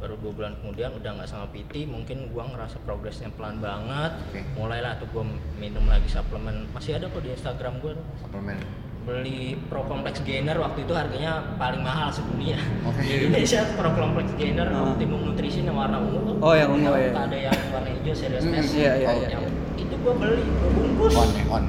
[0.00, 4.40] baru dua bulan kemudian udah nggak sama PT mungkin gua ngerasa progresnya pelan banget Oke.
[4.54, 8.06] mulailah tuh gua minum lagi suplemen masih ada kok di Instagram gua tuh.
[8.18, 8.56] Suplemen.
[9.00, 13.00] beli Pro Complex Gainer waktu itu harganya paling mahal sedunia Oke.
[13.00, 14.88] di Indonesia Pro Complex Gainer Ah.
[14.88, 17.12] Optimum Nutrition yang warna ungu tuh Oh, yang ungu, ya.
[17.14, 19.50] ada yang warna hijau Serious Hmm, Mass iya, iya, Oh, iya, yang iya.
[19.78, 21.64] itu gua beli dua bungkus On ya, on.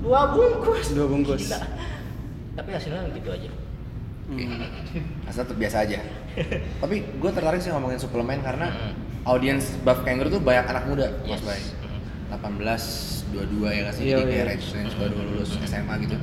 [0.00, 1.40] dua bungkus Dua bungkus.
[1.44, 1.60] Gila.
[2.52, 3.50] tapi hasilnya gitu aja.
[4.26, 4.62] Hmm.
[5.24, 5.98] Asal tetap biasa aja.
[6.82, 8.92] Tapi gue tertarik sih ngomongin suplemen karena Mm.
[9.24, 11.42] audiens buff kangaroo tuh banyak anak muda, Mas Yes.
[11.42, 11.60] Bay.
[11.60, 12.00] Mm.
[12.30, 12.82] 18,
[13.28, 14.44] 22 ya kasih Iya, jadi kayak iya.
[14.48, 16.16] range range baru lulus SMA gitu.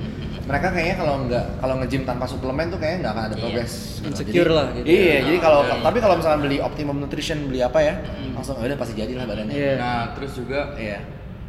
[0.43, 3.41] Mereka kayaknya kalau nggak kalau nge-gym tanpa suplemen tuh kayaknya nggak akan ada Iya.
[3.41, 3.73] progres.
[3.97, 4.07] gitu.
[4.07, 4.85] Insecure Jadi- lah gitu.
[4.87, 5.83] Iya, Ah, jadi kalau iya, iya.
[5.83, 7.93] tapi kalau misalnya beli Optimum Nutrition beli apa ya,
[8.31, 9.53] langsung "Oh, udah pasti jadi lah badannya.
[9.53, 9.73] Iya.
[9.75, 10.99] Nah, terus juga Iya.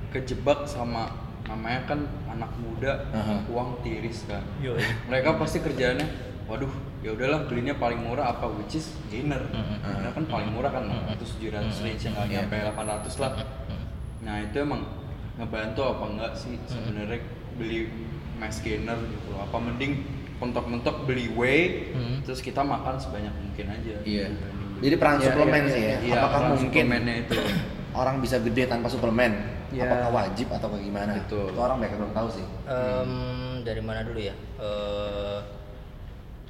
[0.09, 1.11] kejebak sama
[1.45, 3.41] namanya kan anak muda, Aha.
[3.47, 4.43] uang tiris kan.
[4.59, 4.75] Yo,
[5.07, 6.07] Mereka pasti kerjaannya,
[6.45, 6.69] waduh,
[7.09, 9.41] ya udahlah belinya paling murah apa which is gainer.
[9.49, 9.81] Mm-mm.
[9.81, 12.37] Karena kan paling murah kan 600 700 range yang nggak Iya.
[12.45, 13.33] nyampe 800 lah.
[14.21, 14.85] Nah, itu emang
[15.35, 17.25] ngebantu apa enggak sih sebenarnya
[17.57, 17.89] beli
[18.37, 19.41] mass gainer gitu loh.
[19.43, 20.05] Apa mending
[20.37, 22.21] mentok-mentok beli whey Hmm.
[22.23, 23.95] terus kita makan sebanyak mungkin aja.
[24.05, 24.29] Iya.
[24.29, 25.97] Beli- Jadi peran Iya, suplemen iya, sih ya.
[25.99, 26.87] Iya, Apakah peran mungkin
[27.25, 27.35] itu.
[27.99, 29.33] orang bisa gede tanpa suplemen?
[29.69, 29.83] Iya.
[29.85, 31.13] Apakah wajib atau kayak gimana?
[31.19, 31.51] Betul.
[31.51, 32.45] Itu orang banyak yang belum tahu sih.
[32.69, 33.11] Em,
[33.65, 34.35] dari mana dulu ya?
[34.61, 35.39] Eh,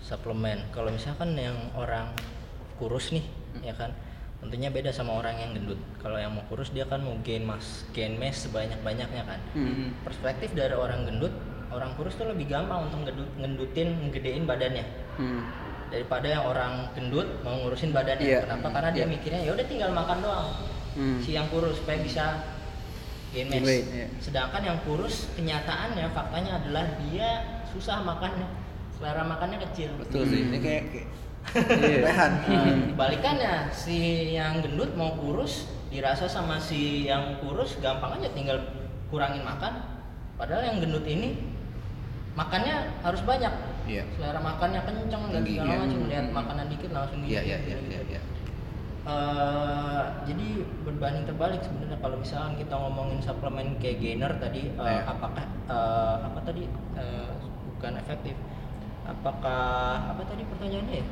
[0.09, 0.64] suplemen.
[0.73, 2.09] Kalau misalkan yang orang
[2.81, 3.25] kurus nih,
[3.61, 3.92] ya kan,
[4.40, 5.77] tentunya beda sama orang yang gendut.
[6.01, 9.40] Kalau yang mau kurus dia kan mungkin mas gain mass sebanyak banyaknya kan.
[9.53, 9.92] Hmm.
[10.01, 11.35] Perspektif dari orang gendut,
[11.68, 14.87] orang kurus tuh lebih gampang untuk ngedut, ngendutin, ngegedein badannya
[15.18, 15.42] Hmm.
[15.90, 18.25] daripada yang orang gendut mau ngurusin badannya.
[18.25, 18.40] Iya.
[18.49, 18.66] Kenapa?
[18.73, 19.12] Karena dia Iya.
[19.12, 20.49] mikirnya ya udah tinggal makan doang.
[20.97, 21.18] Hmm.
[21.21, 22.25] Si yang kurus supaya bisa
[23.35, 23.90] gain Gain mass.
[23.92, 24.07] iya.
[24.23, 27.29] Sedangkan yang kurus kenyataannya faktanya adalah dia
[27.68, 28.47] susah makannya.
[28.99, 29.95] Selera makannya kecil.
[29.97, 30.51] Betul sih.
[30.51, 31.09] Ini kayak, kayak
[31.81, 31.99] Iya.
[32.05, 32.33] lehan.
[32.45, 32.79] Hmm.
[32.99, 33.97] Balikannya si
[34.35, 38.59] yang gendut mau kurus dirasa sama si yang kurus gampang aja tinggal
[39.09, 39.81] kurangin makan.
[40.37, 41.39] Padahal yang gendut ini
[42.35, 43.55] makannya harus banyak.
[43.89, 44.05] Iya.
[44.19, 45.79] Selera makannya kenceng dan segala iya.
[45.81, 46.35] macam lihat Hmm.
[46.37, 47.89] makanan dikit langsung Iya, iya, iya, gitu.
[47.89, 48.21] iya, iya.
[49.09, 50.47] Eh, jadi
[50.85, 55.01] berbanding terbalik sebenarnya kalau misalkan kita ngomongin suplemen kayak gainer tadi Iya.
[55.09, 57.31] apakah eh, apa tadi eh,
[57.73, 58.37] bukan efektif
[59.09, 61.07] apakah apa tadi pertanyaannya ya?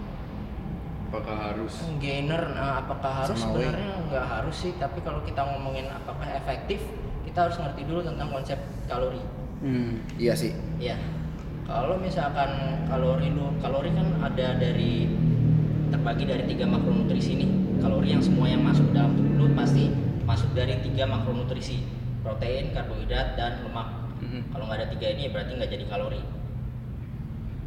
[1.06, 1.72] Apakah harus?
[1.96, 3.92] Gainer nah, apakah harus Sama sebenarnya?
[4.12, 6.84] Nggak harus sih tapi kalau kita ngomongin apakah efektif
[7.24, 9.22] kita harus ngerti dulu tentang konsep kalori.
[9.64, 10.04] Hmm.
[10.20, 10.52] Iya sih.
[10.76, 11.00] ya
[11.64, 15.08] kalau misalkan kalori lu kalori kan ada dari
[15.88, 17.50] terbagi dari tiga makronutrisi nih.
[17.80, 19.88] Kalori yang semua yang masuk dalam tubuh lu pasti
[20.28, 21.82] masuk dari tiga makronutrisi.
[22.20, 24.06] Protein karbohidrat dan lemak.
[24.16, 24.48] Mhm.
[24.48, 26.22] kalau nggak ada tiga ini berarti nggak jadi kalori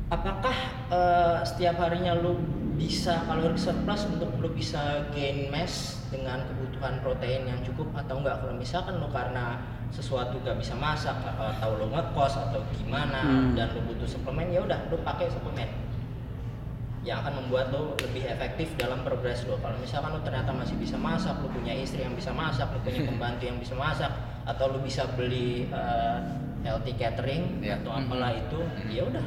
[0.09, 0.55] apakah
[0.89, 2.37] eh, setiap harinya lu
[2.79, 8.39] bisa kalori surplus untuk lu bisa gain mass dengan kebutuhan protein yang cukup atau enggak
[8.41, 13.51] kalau misalkan lu karena sesuatu gak bisa masak atau lu ngekos atau gimana Hmm.
[13.57, 15.67] dan lu butuh suplemen ya udah lu pakai suplemen
[16.99, 19.55] yang akan membuat lo lebih efektif dalam progres lo.
[19.63, 23.01] Kalau misalkan lo ternyata masih bisa masak, lo punya istri yang bisa masak, lo punya
[23.09, 24.11] pembantu yang bisa masak,
[24.43, 26.17] atau lo bisa beli eh,
[26.59, 27.79] healthy catering Ya.
[27.79, 28.59] atau apalah itu,
[28.91, 29.23] ya udah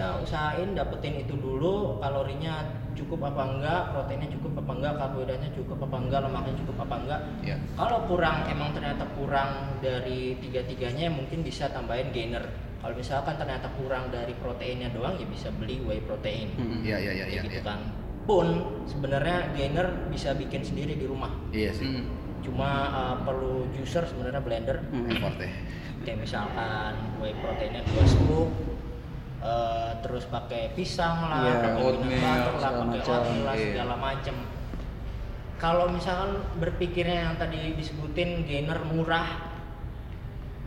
[0.00, 2.64] kita usahain dapetin itu dulu kalorinya
[2.96, 7.20] cukup apa enggak, proteinnya cukup apa enggak, karbohidratnya cukup apa enggak, lemaknya cukup apa enggak.
[7.44, 7.56] Iya.
[7.76, 12.48] Kalau kurang emang ternyata kurang dari tiga-tiganya mungkin bisa tambahin gainer.
[12.80, 16.48] Kalau misalkan ternyata kurang dari proteinnya doang ya bisa beli whey protein.
[16.56, 16.80] Hmm.
[16.80, 17.42] Iya, iya, iya, iya.
[17.44, 17.68] Gitu iya.
[17.68, 17.92] kan.
[18.24, 18.48] Pun
[18.88, 21.28] sebenarnya gainer bisa bikin sendiri di rumah.
[21.52, 21.84] Iya sih.
[21.84, 22.08] Hmm.
[22.40, 24.80] Cuma uh, perlu juicer sebenarnya blender.
[24.96, 25.12] Hmm.
[25.12, 25.28] Ya.
[26.08, 28.48] Kayak misalkan whey proteinnya dua scoop.
[29.40, 33.12] Uh, terus pakai pisang lah, Iya, pakai oatmeal, butter lah, pakai macam.
[33.12, 33.66] oatmeal lah, Iya.
[33.72, 34.36] segala macem.
[35.60, 39.28] Kalau misalkan berpikirnya yang tadi disebutin gainer murah,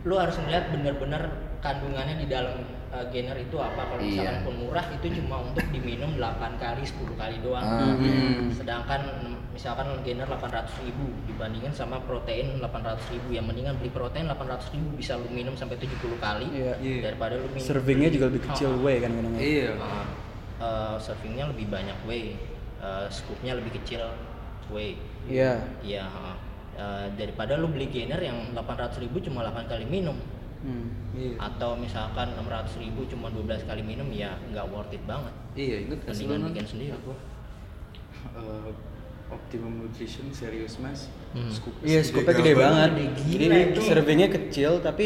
[0.06, 1.24] lu harus melihat benar-benar
[1.66, 2.62] kandungannya di dalam
[2.94, 4.46] uh, gainer itu apa kalau misalkan Iya.
[4.46, 7.66] pun murah itu cuma untuk diminum 8 kali 10 kali doang.
[7.66, 8.54] Hmm.
[8.54, 14.26] sedangkan mm, misalkan gainer 800 ribu dibandingkan sama protein 800 ribu yang mendingan beli protein
[14.26, 16.74] 800 ribu bisa lu minum sampai 70 kali Iya.
[16.80, 17.00] Iya.
[17.04, 19.70] daripada lu minum Servingnya juga lebih kecil Ah, way kan kadang Iya.
[19.78, 20.06] ah.
[20.56, 22.38] Uh, servingnya lebih banyak whey
[22.80, 24.06] uh, scoopnya lebih kecil
[24.70, 25.60] whey Iya.
[25.82, 26.36] Iya, ha.
[26.74, 30.18] Eh, daripada lu beli gainer yang 800 ribu cuma 8 kali minum
[30.64, 30.88] Hmm.
[31.12, 31.36] Iya.
[31.38, 36.24] atau misalkan 600 ribu cuma 12 kali minum ya nggak worth it banget Iya, sih
[36.24, 36.96] mendingan bikin sendiri
[38.26, 38.72] Eh,
[39.28, 41.50] Optimum Nutrition Serious Mass Hmm.
[41.50, 42.90] scoop Iya, scoopnya gede banget.
[42.90, 43.80] Gede Jadi gila itu.
[43.82, 45.06] servingnya kecil tapi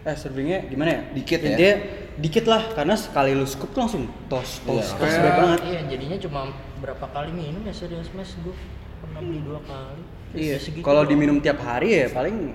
[0.00, 1.00] eh servingnya gimana ya?
[1.12, 1.48] Dikit ya?
[1.52, 1.74] Intinya
[2.16, 4.96] dikit lah karena sekali lu scoop tuh langsung tos tos Iya.
[4.96, 5.60] tos banget.
[5.66, 6.40] iya jadinya cuma
[6.78, 8.54] berapa kali minum ya serius mas gue
[8.98, 10.56] pernah beli dua kali Iya.
[10.56, 12.54] Ya Kalau diminum tiap hari ya paling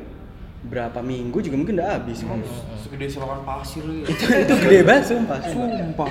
[0.61, 2.21] berapa minggu juga mungkin udah habis.
[2.21, 2.41] Hmm.
[2.77, 4.05] Segede selokan pasir lagi.
[4.07, 5.39] itu itu gede banget sumpah.
[5.41, 6.09] Sumpah.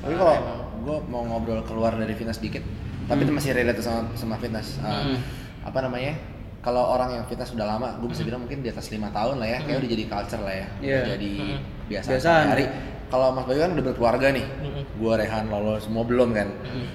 [0.00, 0.34] Tapi kalau
[0.80, 2.62] gue mau ngobrol keluar dari fitness dikit,
[3.04, 4.78] tapi itu masih relate sama sama fitness.
[4.80, 5.18] Uh,
[5.60, 6.14] Apa namanya?
[6.60, 9.48] Kalau orang yang fitness sudah lama, gue bisa bilang mungkin di atas lima tahun lah
[9.48, 10.96] ya, kayak udah jadi culture lah ya, Iya.
[11.00, 11.30] udah jadi
[11.88, 12.08] biasa
[12.46, 12.64] hari.
[13.10, 14.46] Kalau Mas Bayu kan udah berkeluarga nih,
[14.94, 16.46] gue Rehan, Lolo semua belum kan?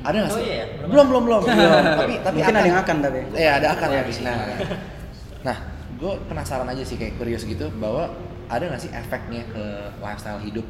[0.05, 0.45] Ada nggak Oh sih?
[0.47, 0.65] iya ya?
[0.85, 1.41] Belum Belum belum belum.
[2.01, 3.19] Tapi tapi Mungkin ada yang akan tapi.
[3.35, 4.35] Iya ada akan tapi nah.
[5.43, 5.57] Nah,
[5.95, 8.12] gue penasaran aja sih kayak curious gitu bahwa
[8.51, 9.63] ada nggak sih efeknya ke
[10.03, 10.65] lifestyle hidup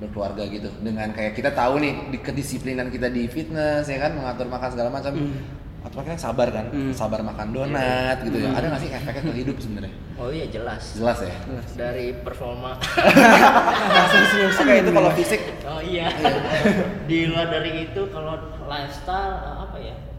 [0.00, 0.68] berkeluarga gitu?
[0.80, 4.16] Dengan kayak kita tahu nih di kedisiplinan kita di fitness ya kan?
[4.16, 5.12] Mengatur makan segala macam.
[5.80, 6.68] Atau makanya sabar kan?
[6.68, 6.92] Hmm.
[6.92, 8.52] sabar makan donat gitu ya.
[8.52, 9.92] Ada nggak sih efeknya ke hidup sebenarnya?
[10.20, 10.82] Oh iya jelas.
[10.92, 11.36] Jelas ya?
[11.76, 12.76] Dari performa.
[13.96, 15.40] Langsung senyum oke itu kalau fisik.
[15.64, 16.12] Oh iya.
[17.08, 18.36] Di luar dari itu kalau
[18.68, 20.09] lifestyle apa ya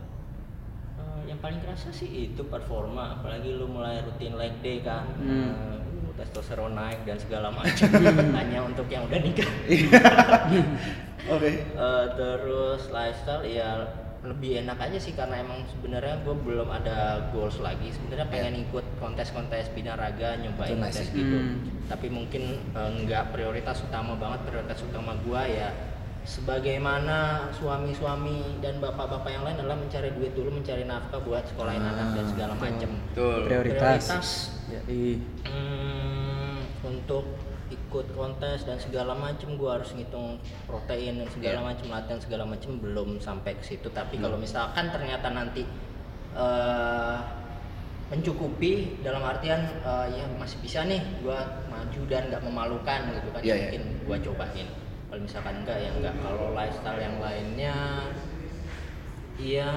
[1.42, 5.50] paling kerasa sih itu performa apalagi lu mulai rutin leg day kan Hmm.
[5.50, 5.82] Eh, uh,
[6.22, 7.88] testosteron naik dan segala macam.
[8.38, 9.48] Hanya untuk yang udah nikah.
[11.34, 11.50] Oke.
[11.66, 13.90] Eh, terus lifestyle ya
[14.22, 17.90] lebih enak aja sih karena emang sebenarnya gue belum ada goals lagi.
[17.90, 21.38] Sebenarnya pengen ikut kontes-kontes binaraga nyobain nice kontes gitu.
[21.42, 21.58] Hmm.
[21.90, 24.46] tapi mungkin eh, nggak prioritas utama banget.
[24.46, 25.74] Prioritas utama gue ya
[26.24, 32.14] sebagaimana suami-suami dan bapak-bapak yang lain adalah mencari duit dulu mencari nafkah buat sekolahin anak
[32.14, 33.38] dan segala macem Betul.
[33.50, 34.02] prioritas.
[34.06, 34.28] Prioritas.
[34.70, 35.04] Jadi
[35.50, 37.26] Hmm, untuk
[37.68, 41.68] ikut kontes dan segala macem gue harus ngitung protein dan segala Iya.
[41.72, 45.64] macem latihan segala macem belum sampai ke situ tapi kalau misalkan ternyata nanti
[46.32, 47.18] eh
[48.08, 51.40] mencukupi dalam artian eh, ya masih bisa nih gue
[51.72, 53.64] maju dan nggak memalukan gitu kan Iya, iya.
[53.64, 54.68] mungkin gue cobain
[55.12, 56.16] kalau misalkan enggak ya enggak.
[56.24, 57.78] Kalau lifestyle yang lainnya
[59.36, 59.72] ya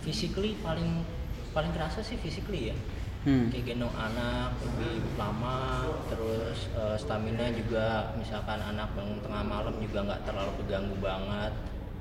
[0.00, 1.04] physically paling
[1.52, 2.76] paling kerasa sih physically ya.
[3.24, 3.48] Hmm.
[3.48, 10.04] kayak gendong anak lebih lama terus eh, stamina juga misalkan anak bangun tengah malam juga
[10.04, 11.52] nggak terlalu keganggu banget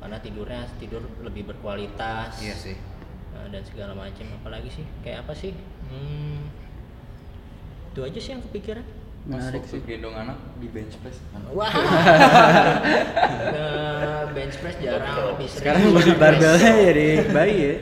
[0.04, 2.40] karena tidurnya tidur lebih berkualitas.
[2.40, 2.76] Iya sih.
[3.36, 4.86] Eh, dan segala macam apalagi sih?
[5.00, 5.56] Kayak apa sih?
[5.88, 6.44] Hmm,
[7.92, 9.80] itu aja sih yang kepikiran menarik sih.
[9.82, 11.16] gendong anak di bench press.
[11.50, 11.72] wah
[14.34, 16.18] bench press jarang lebih sering Sekarang press.
[16.18, 17.76] barbelnya jadi bayi ya.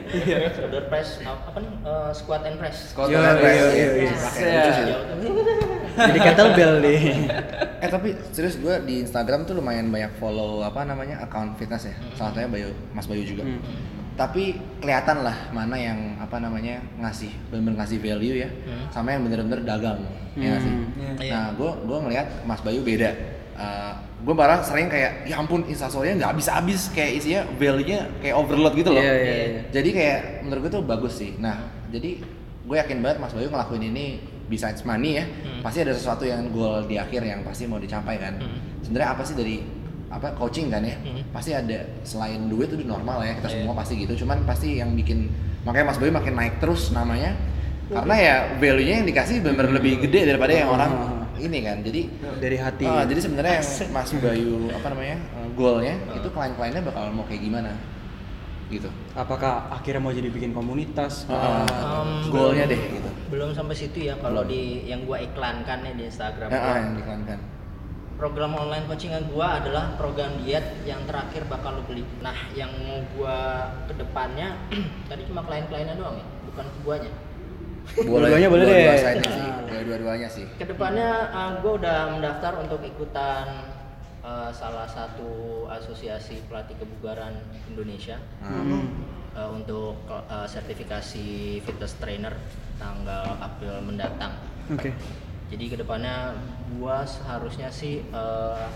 [0.52, 3.58] shoulder press apa, nih Eh, squat and press Squat Yo, and press.
[3.58, 4.06] yo, yo, yo.
[4.12, 5.56] Jauh tuh.
[5.92, 7.00] Jadi kettlebell deh.
[7.82, 11.94] Eh tapi serius gue di Instagram tuh lumayan banyak follow apa namanya account fitness ya.
[12.14, 13.42] Salah satunya Bayu, Mas Bayu juga.
[13.42, 13.58] Hmm.
[14.12, 14.42] Tapi
[14.78, 18.86] kelihatan lah mana yang apa namanya ngasih bener-bener ngasih value ya, Hmm.
[18.90, 20.00] sama yang bener-bener dagang.
[20.36, 20.72] Ya nggak sih.
[20.72, 21.32] Hmm, iya.
[21.32, 23.10] Nah gue gue ngelihat Mas Bayu beda.
[24.22, 28.90] gue malah sering kayak ya ampun instastorynya nggak habis-habis kayak isinya value-nya kayak overload gitu
[28.90, 29.02] loh.
[29.02, 29.60] Iya, iya, iya.
[29.70, 31.34] Jadi kayak menurut gue tuh bagus sih.
[31.36, 31.58] Nah
[31.90, 32.22] jadi
[32.62, 35.58] gue yakin banget Mas Bayu ngelakuin ini besides money ya, Hmm.
[35.60, 38.38] pasti ada sesuatu yang goal di akhir yang pasti mau dicapai kan.
[38.38, 38.58] Hmm.
[38.82, 39.58] Sebenarnya apa sih dari
[40.12, 40.92] apa coaching kan ya?
[40.94, 41.24] Hmm.
[41.32, 43.54] Pasti ada selain duit itu normal ya kita Iya.
[43.58, 44.12] semua pasti gitu.
[44.20, 45.32] Cuman pasti yang bikin
[45.64, 47.32] makanya Mas Bayu makin naik terus namanya
[47.88, 50.92] karena ya value-nya yang dikasih benar lebih gede daripada yang orang
[51.36, 51.80] ini kan.
[51.80, 52.00] Jadi
[52.38, 52.84] Dari hati.
[52.84, 57.42] Ah, jadi sebenarnya yang Mas Bayu apa namanya uh, goalnya itu klien-kliennya bakal mau kayak
[57.42, 57.72] gimana
[58.68, 58.88] gitu.
[59.12, 61.24] Apakah akhirnya mau jadi bikin komunitas?
[61.26, 61.68] Ah,
[62.00, 63.10] Um, goalnya belum- deh gitu.
[63.28, 66.66] belum sampai situ ya kalau di yang gua iklankan ya di Instagram Ya, gua.
[66.66, 67.38] ah, yang diiklankan.
[68.22, 73.02] Program online coachingan gua adalah program diet yang terakhir bakal lo beli nah yang mau
[73.12, 73.36] gua
[73.84, 74.54] ke depannya
[75.10, 77.12] tadi cuma klien-kliennya doang ya bukan ke guanya
[77.82, 78.94] Dua-duanya boleh deh.
[78.94, 79.58] side-nya sih, Ah.
[79.66, 80.46] dua- dua-duanya sih.
[80.54, 83.74] ke depannya uh, gua udah mendaftar untuk ikutan
[84.22, 85.30] uh, salah satu
[85.68, 87.34] asosiasi pelatih kebugaran
[87.66, 88.86] Indonesia Hmm.
[89.34, 91.26] uh, untuk uh, sertifikasi
[91.60, 92.38] fitness trainer
[92.78, 94.94] tanggal April mendatang Oke.
[95.52, 96.32] Jadi ke depannya
[96.74, 98.66] gua seharusnya sih eh,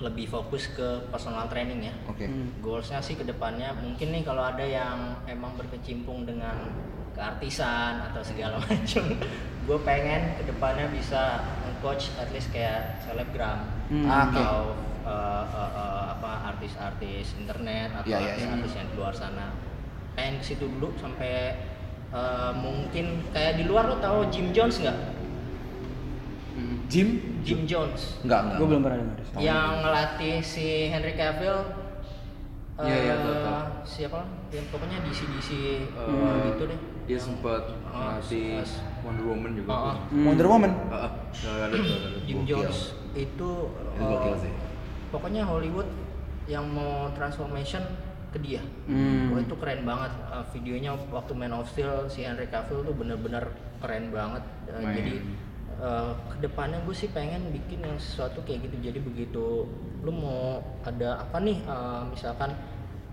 [0.00, 2.24] lebih fokus ke personal training ya Oke.
[2.24, 2.48] Hmm.
[2.58, 6.56] goalsnya sih ke depannya mungkin nih kalau ada yang emang berkecimpung dengan
[7.12, 9.04] keartisan atau segala macam
[9.68, 11.44] gue pengen ke depannya bisa
[11.80, 14.06] coach at least kayak selebgram Hmm.
[14.06, 14.70] Ah, atau
[15.02, 18.30] eh, eh, eh, apa artis-artis internet atau Iya, iya, iya.
[18.30, 19.46] artis-artis yang di luar sana
[20.14, 21.58] pengen ke situ dulu sampai
[22.08, 24.94] eh, mungkin kayak di luar lo tahu Jim Jones nggak
[26.86, 27.08] Jim?
[27.40, 28.56] Jim Jones Enggak, enggak.
[28.56, 29.18] Gue belum pernah dengar.
[29.36, 31.58] Yang ngelatih si Henry Cavill
[32.76, 33.60] Iya, iya, eh, tahu, tahu.
[33.84, 35.48] siapa yang pokoknya DC DC
[35.84, 39.68] Eh, gitu deh Dia Yang- sempat ngelatih s- Wonder Woman juga.
[39.68, 39.96] Ah.
[40.08, 40.24] Hmm.
[40.24, 40.72] Wonder Woman.
[40.88, 41.76] Ada, nggak ada.
[42.22, 42.38] Jim.
[42.44, 42.78] Jones
[43.12, 43.50] itu
[44.38, 44.52] sih.
[45.08, 45.90] pokoknya Hollywood
[46.46, 47.82] yang mau transformation
[48.30, 49.28] ke dia Hmm.
[49.28, 53.44] Wah itu keren banget Eh, videonya waktu Man of Steel si Henry Cavill tuh bener-bener
[53.76, 54.40] keren banget
[54.72, 54.94] Main.
[54.94, 55.14] jadi
[55.80, 59.44] eh, ke depannya gue sih pengen bikin yang sesuatu kayak gitu jadi begitu
[60.00, 62.52] lu mau ada apa nih eh, misalkan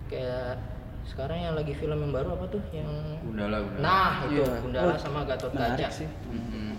[0.07, 0.59] kayak
[1.03, 2.87] sekarang yang lagi film yang baru apa tuh yang
[3.23, 3.79] Gundala, Gundala.
[3.79, 4.59] nah itu Iya.
[4.59, 6.07] Gundala Oh, sama Gatot Kaca sih.
[6.27, 6.75] Mhm.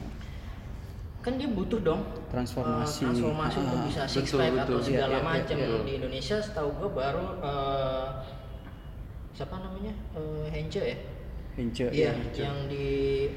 [1.19, 3.05] kan dia butuh dong Transformasi.
[3.05, 4.65] eh, transformasi untuk Ah, bisa six betul, pack betul.
[4.65, 5.81] atau segala Iya, iya, macam iya, iya.
[5.83, 8.07] di Indonesia setahu gue baru eh,
[9.33, 10.97] siapa namanya Eh, Hence ya
[11.59, 11.91] Hince.
[11.91, 12.87] iya yang di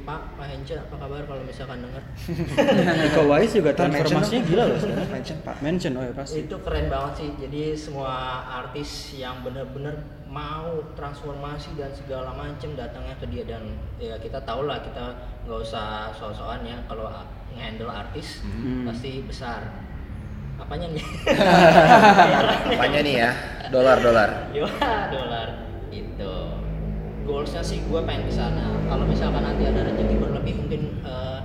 [0.06, 2.04] Pak Pak Hence apa kabar kalau misalkan denger
[3.10, 5.10] Iko Uwais juga transformasinya gila loh sekarang.
[5.10, 5.56] Mention, Pak.
[5.60, 6.38] Mention, oh ya pasti.
[6.42, 8.14] itu keren banget sih jadi semua
[8.62, 13.66] artis yang bener-bener mau transformasi dan segala macam datangnya ke dia dan
[13.98, 17.10] ya kita tahu lah kita nggak usah so-soan ya kalau
[17.52, 18.86] nge-handle artis Hmm.
[18.86, 19.66] pasti besar
[20.56, 21.04] apanya nih
[22.72, 23.32] Apanya nih ya?
[23.68, 24.30] Dolar, dolar.
[24.52, 24.68] ya
[25.10, 25.50] dolar
[25.90, 26.34] itu
[27.22, 31.40] goalsnya sih gue pengen ke sana kalau misalkan nanti ada rezeki berlebih mungkin eh,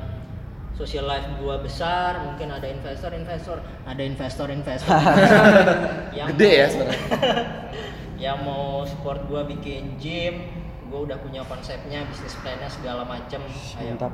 [0.73, 4.93] social life gue besar mungkin ada investor investor ada investor investor
[6.33, 7.03] Gede ya sebenarnya.
[8.25, 10.35] yang mau support gue bikin gym
[10.87, 13.43] gue udah punya konsepnya bisnis plannya segala macem
[13.77, 14.12] ayo Mantap.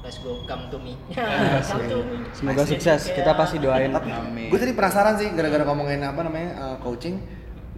[0.00, 3.12] let's go come to me Ah, come to me Semoga sukses.
[3.12, 3.92] Kita pasti doain.
[3.92, 4.48] Tapi Amin.
[4.48, 7.20] gue tadi penasaran sih gara-gara ngomongin apa namanya uh, coaching.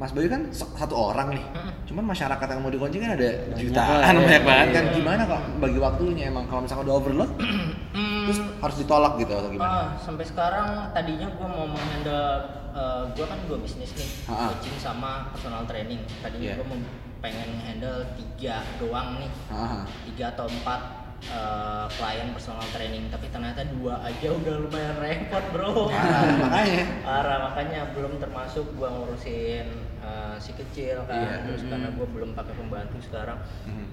[0.00, 1.44] Mas Bayu kan satu orang nih.
[1.85, 4.48] Cuman masyarakat yang mau di coaching kan ada jutaan banyak iya.
[4.48, 4.85] banget kan.
[4.96, 7.31] Gimana kok bagi waktunya emang kalau misalkan udah overload
[8.24, 9.68] terus harus ditolak gitu atau gimana?
[9.68, 12.24] Ah, sampai sekarang tadinya gue mau menghandle
[12.72, 14.48] uh, gue kan dua bisnis nih Ah, ah.
[14.55, 16.59] coaching sama personal training tadinya Iya.
[16.62, 16.78] gue mau
[17.18, 23.63] pengen handle tiga doang nih Ah, tiga atau empat uh, klien personal training tapi ternyata
[23.71, 25.87] dua aja udah lumayan repot bro
[26.43, 26.85] makanya.
[27.05, 29.69] parah makanya belum termasuk gua ngurusin
[30.01, 31.71] uh, si kecil kan Iya, terus mm.
[31.71, 33.87] karena gua belum pakai pembantu sekarang Mhm.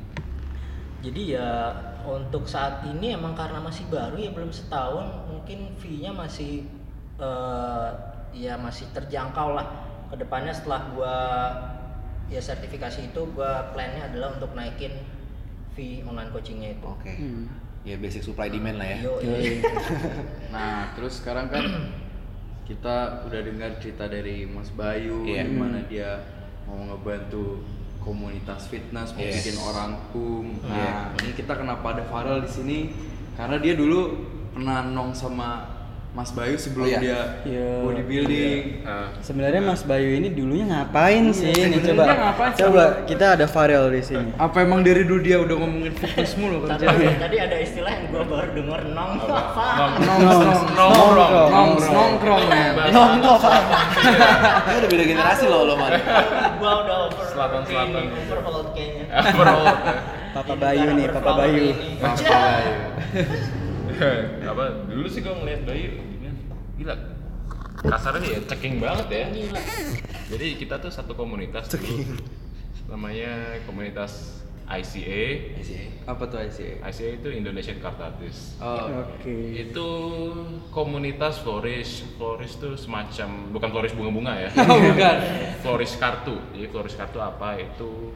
[1.00, 1.50] jadi ya
[2.04, 6.68] untuk saat ini emang karena masih baru ya belum setahun mungkin fee-nya masih
[7.20, 7.90] eh,
[8.36, 9.68] ya masih terjangkau lah
[10.08, 11.16] ke depannya setelah gua
[12.28, 14.92] ya sertifikasi itu gua plannya adalah untuk naikin
[15.80, 17.16] fee online coachingnya itu Oke.
[17.16, 17.48] Hmm.
[17.88, 19.00] Ya basic supply demand lah ya.
[19.00, 19.64] Yo, Yoi.
[20.54, 21.64] Nah, terus sekarang kan
[22.68, 25.48] kita udah dengar cerita dari Mas Bayu Iya.
[25.48, 26.20] gimana dia
[26.68, 27.64] mau ngebantu
[28.04, 29.40] komunitas fitness, mau Yes.
[29.42, 30.60] bikin orang kum.
[30.68, 31.16] Iya.
[31.16, 32.78] Nah, ini kita kenapa ada Farel di sini?
[33.34, 35.79] Karena dia dulu pernah nong sama
[36.20, 37.00] Mas Bayu sebelum Oh, iya.
[37.00, 37.80] dia Iya.
[37.80, 38.62] bodybuilding.
[39.24, 41.56] Sebenarnya Mas Bayu ini dulunya ngapain Iya, sih?
[41.56, 42.04] Sebenarnya coba.
[42.12, 42.60] ngapain sih?
[42.60, 44.36] Coba kita ada Farel di sini.
[44.36, 47.24] Apa emang dari dulu dia udah ngomongin fitness mulu Tadi, kerjanya?
[47.24, 49.66] tadi ada istilah yang gua baru denger nong apa?
[49.96, 52.44] Nongkrong, nongkrong, nongkrong, nongkrong.
[52.92, 53.64] Nongkrong.
[54.60, 55.92] Ini udah beda generasi loh lo man.
[56.60, 57.96] gua udah over Selatan-selatan.
[57.96, 59.06] ini, overhauled kayaknya.
[60.30, 61.64] Papa Bayu nih, Papa Bayu.
[61.64, 61.74] ini.
[61.96, 62.74] Papa Bayu.
[64.42, 66.09] apa dulu sih gue ngeliat Bayu?
[66.80, 66.96] Gila.
[67.80, 69.26] Kasarnya ya ceking banget ya.
[69.32, 69.62] Gila.
[70.32, 72.16] jadi kita tuh satu komunitas dulu.
[72.90, 75.50] Namanya komunitas ICA
[76.06, 76.86] Apa tuh ICA?
[76.86, 78.62] ICA itu Indonesian Card Artist.
[78.62, 79.34] Oh, Oke.
[79.58, 79.88] itu
[80.70, 82.06] komunitas flourish.
[82.22, 84.50] Flourish tuh semacam bukan flourish bunga-bunga ya.
[84.70, 85.16] Oh, bukan.
[85.66, 86.38] flourish kartu.
[86.54, 88.14] Jadi flourish kartu apa itu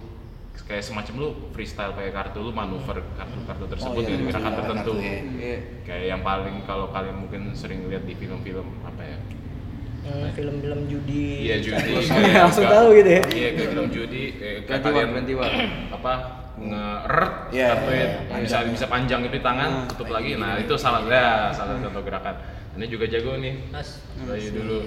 [0.54, 4.94] kayak semacam lu freestyle pakai kartu lu manuver kartu-kartu tersebut iya, dengan gerakan manuver tertentu.
[4.94, 5.18] kartu, iya.
[5.42, 5.58] Iya.
[5.82, 9.18] kayak yang paling kalau kalian mungkin sering lihat di film-film apa ya?
[10.04, 11.48] Hmm, film-film judi.
[11.48, 11.92] iya judi.
[11.98, 13.22] Langsung- kayak langsung tahu gitu ya.
[13.34, 15.64] iya kayak film judi kayak, kayak 21, kalian 21.
[15.98, 16.14] apa
[16.54, 18.38] ngeret Iya, kartu iya, ya, iya.
[18.46, 20.38] bisa bisa panjang itu di tangan tutup lagi.
[20.38, 22.36] Nah itu salah ya salah satu gerakan.
[22.78, 23.70] Ini juga jago nih.
[23.74, 24.02] Mas,
[24.54, 24.86] dulu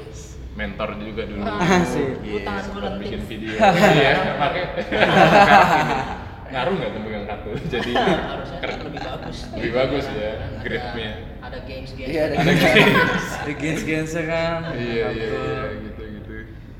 [0.57, 1.44] mentor juga dulu.
[1.44, 2.24] Asik.
[2.24, 3.00] Gua tangan lentik.
[3.04, 3.52] bikin video.
[3.61, 4.62] Iya pakai.
[6.46, 7.50] Ngaruh nggak tuh pegang kartu?
[7.74, 9.36] Jadi harusnya kan lebih bagus.
[9.52, 10.32] Lebih bagus ya,
[10.62, 11.12] grade-nya.
[11.46, 12.11] ada games games.
[12.11, 13.26] Iya, ada ada games.
[13.38, 14.61] Ada gens-gensnya kan.
[14.78, 16.32] iya iya iya gitu gitu.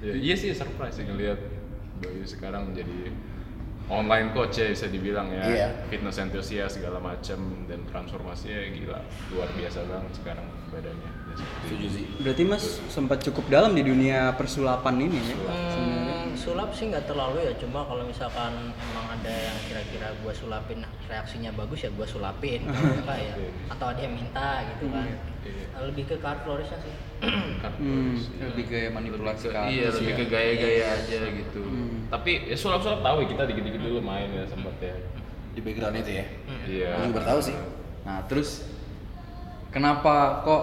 [0.03, 1.39] Ya, iya sih surprise sih ngeliat
[1.97, 3.09] Bayu sekarang jadi
[3.89, 5.43] online coach ya bisa dibilang ya.
[5.47, 5.69] Iya.
[5.91, 9.01] fitness enthusiast segala macam dan transformasinya gila.
[9.35, 11.11] Luar biasa banget sekarang badannya.
[11.11, 12.05] Ya, Setuju sih.
[12.19, 15.37] Berarti Mas sempat cukup dalam di dunia persulapan ini ya.
[15.37, 20.79] Hmm, sulap sih nggak terlalu ya cuma kalau misalkan emang ada yang kira-kira gua sulapin
[21.05, 22.61] reaksinya bagus ya gua sulapin
[23.01, 23.35] enggak ya
[23.69, 25.07] atau ada yang minta gitu kan
[25.47, 25.79] Iya.
[25.81, 26.95] lebih ke card flourish sih
[27.63, 28.19] kartu Hmm.
[28.43, 29.71] Lebih ke manipulasi kartu.
[29.71, 32.07] iya lebih ke gaya-gaya aja gitu Hmm.
[32.09, 34.95] tapi ya sulap-sulap tahu ya kita dikit-dikit dulu main ya sempat ya
[35.53, 36.25] Di background itu ya.
[36.65, 37.57] iya juga baru tahu sih.
[38.03, 38.63] Nah, terus
[39.71, 40.63] kenapa kok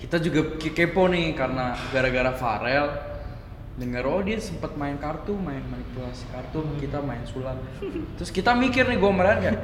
[0.00, 2.88] kita juga ke- kepo nih karena gara-gara Farel
[3.76, 7.56] dengar oh dia sempat main kartu, main manipulasi kartu, kita main sulap.
[8.14, 9.60] Terus kita mikir nih gue meren kayak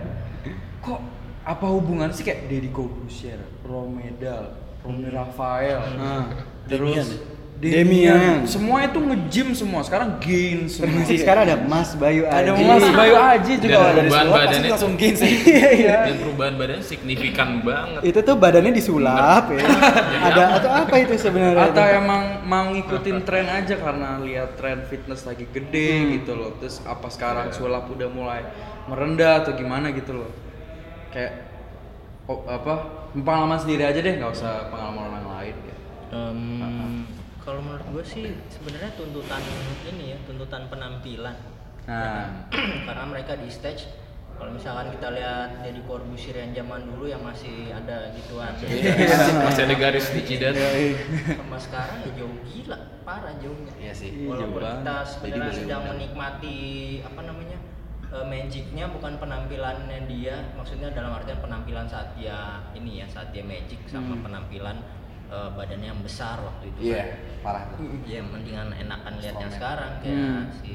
[0.79, 1.01] kok
[1.43, 6.33] apa hubungan sih kayak Deddy Corbuzier, Romedal, Romy Rafael, Nah,
[6.65, 7.21] terus
[7.57, 7.89] Demian.
[7.89, 9.81] Demian, semua itu nge-gym semua.
[9.81, 10.93] Sekarang gain semua.
[10.93, 12.65] Termasuk sekarang ada Mas Bayu ada Aji.
[12.69, 15.33] Mas Bayu Aji juga Dan ada dari perubahan sulap pasti badannya langsung gain sih.
[15.77, 15.99] Iya.
[16.05, 19.61] dan perubahan badannya signifikan banget Itu tuh badannya disulap ya.
[20.29, 21.73] ada atau apa itu sebenarnya?
[21.73, 26.85] atau emang mau ngikutin tren aja karena lihat tren fitness lagi gede gitu loh terus
[26.85, 28.45] apa sekarang sulap udah mulai
[28.85, 30.31] merendah atau gimana gitu loh
[31.09, 31.49] kayak
[32.29, 32.75] oh, apa
[33.17, 35.77] pengalaman sendiri aja deh nggak usah pengalaman orang lain ya
[36.07, 37.03] Em,
[37.47, 39.39] kalau menurut gue sih sebenarnya tuntutan
[39.87, 41.39] ini ya tuntutan penampilan.
[41.87, 42.51] Nah.
[42.91, 43.87] Karena mereka di stage
[44.37, 48.53] kalau misalkan kita lihat Deddy Corbuzier yang zaman dulu yang masih ada gituan.
[49.49, 50.59] Masih ada garis di jidat.
[51.39, 53.73] sama sekarang ya jauh gila parah jauhnya.
[53.81, 54.27] Iya sih.
[54.27, 55.93] walaupun jauh kita sebenarnya sedang bener-bener.
[55.97, 56.59] menikmati
[57.01, 57.59] apa namanya
[58.13, 60.37] eh, magicnya bukan penampilannya dia.
[60.59, 64.83] Maksudnya dalam artian penampilan saat dia ini ya saat dia magic sama penampilan
[65.27, 67.09] eh, badannya yang besar waktu itu Iya, kan.
[67.43, 67.63] parah
[68.05, 70.75] ya mendingan enakan lihat yang sekarang kayak si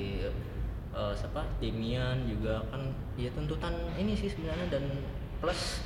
[0.91, 2.81] eh, siapa Demian juga kan
[3.15, 4.83] ya tuntutan ini sih sebenarnya dan
[5.39, 5.83] plus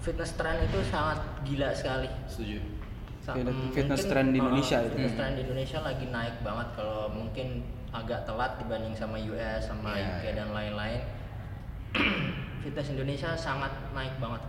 [0.00, 2.58] fitness trend itu sangat gila sekali Setuju.
[3.20, 4.94] Sa- Fitness- fitness mungkin, trend di uh, Indonesia itu.
[4.94, 7.48] Fitness trend di Indonesia lagi naik banget kalau mungkin
[7.90, 10.32] agak telat dibanding sama US sama Iya, UK iya.
[10.34, 11.00] dan lain-lain.
[12.62, 14.40] fitness Indonesia sangat naik banget.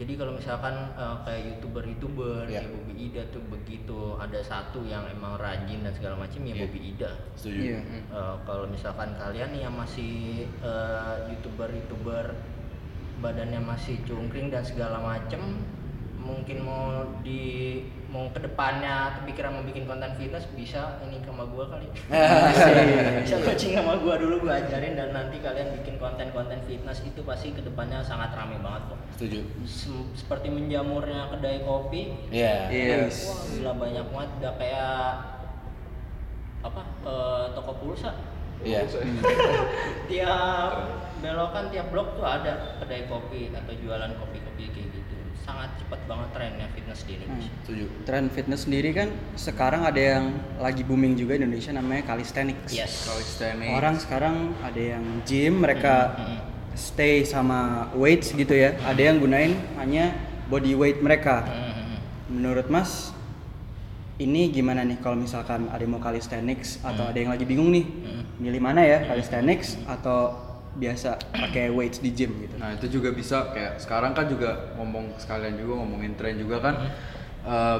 [0.00, 2.64] Jadi kalau misalkan uh, kayak youtuber-youtuber Iya.
[2.64, 6.62] kayak Bobby Ida tuh begitu ada satu yang emang rajin dan segala macam ya Iya.
[6.64, 7.10] Bobby Ida.
[7.36, 7.60] Setuju.
[7.60, 7.80] Iya.
[8.08, 10.12] Uh, kalau misalkan kalian nih yang masih
[10.64, 12.32] uh, youtuber-youtuber
[13.20, 15.60] badannya masih cungkring dan segala macem
[16.16, 21.70] mungkin mau di mau ke depannya kepikiran mau bikin konten fitness bisa ini sama gua
[21.70, 21.86] kali
[23.22, 27.54] bisa coaching sama gua dulu gua ajarin dan nanti kalian bikin konten-konten fitness itu pasti
[27.54, 29.40] ke depannya sangat rame banget kok Setuju.
[29.62, 32.66] Sem- seperti menjamurnya kedai kopi Iya.
[32.68, 33.24] Yes.
[33.24, 34.98] wah gila banyak banget udah kayak
[36.60, 38.10] apa eh, toko pulsa
[38.60, 38.84] Iya.
[40.10, 40.72] tiap
[41.20, 44.89] belokan tiap blok tuh ada kedai kopi atau jualan kopi-kopi kayak
[45.50, 47.84] sangat cepat banget trennya fitness di Indonesia Setuju.
[48.06, 50.24] Tren fitness sendiri kan sekarang ada yang
[50.62, 52.70] lagi booming juga di Indonesia namanya calisthenics.
[52.70, 53.74] yes Calisthenics.
[53.74, 56.14] Orang sekarang ada yang gym, mereka
[56.78, 58.78] stay sama weights gitu ya.
[58.86, 60.14] Ada yang gunain hanya
[60.46, 61.42] body weight mereka.
[61.50, 61.98] Hmm,
[62.30, 63.10] Menurut Mas,
[64.22, 67.82] ini gimana nih kalau misalkan ada yang mau calisthenics atau ada yang lagi bingung nih,
[68.38, 72.54] milih mana ya calisthenics atau biasa pakai weights di gym gitu?
[72.56, 76.74] Nah itu juga bisa kayak sekarang kan juga ngomong sekalian juga ngomongin tren juga kan
[77.42, 77.78] eh,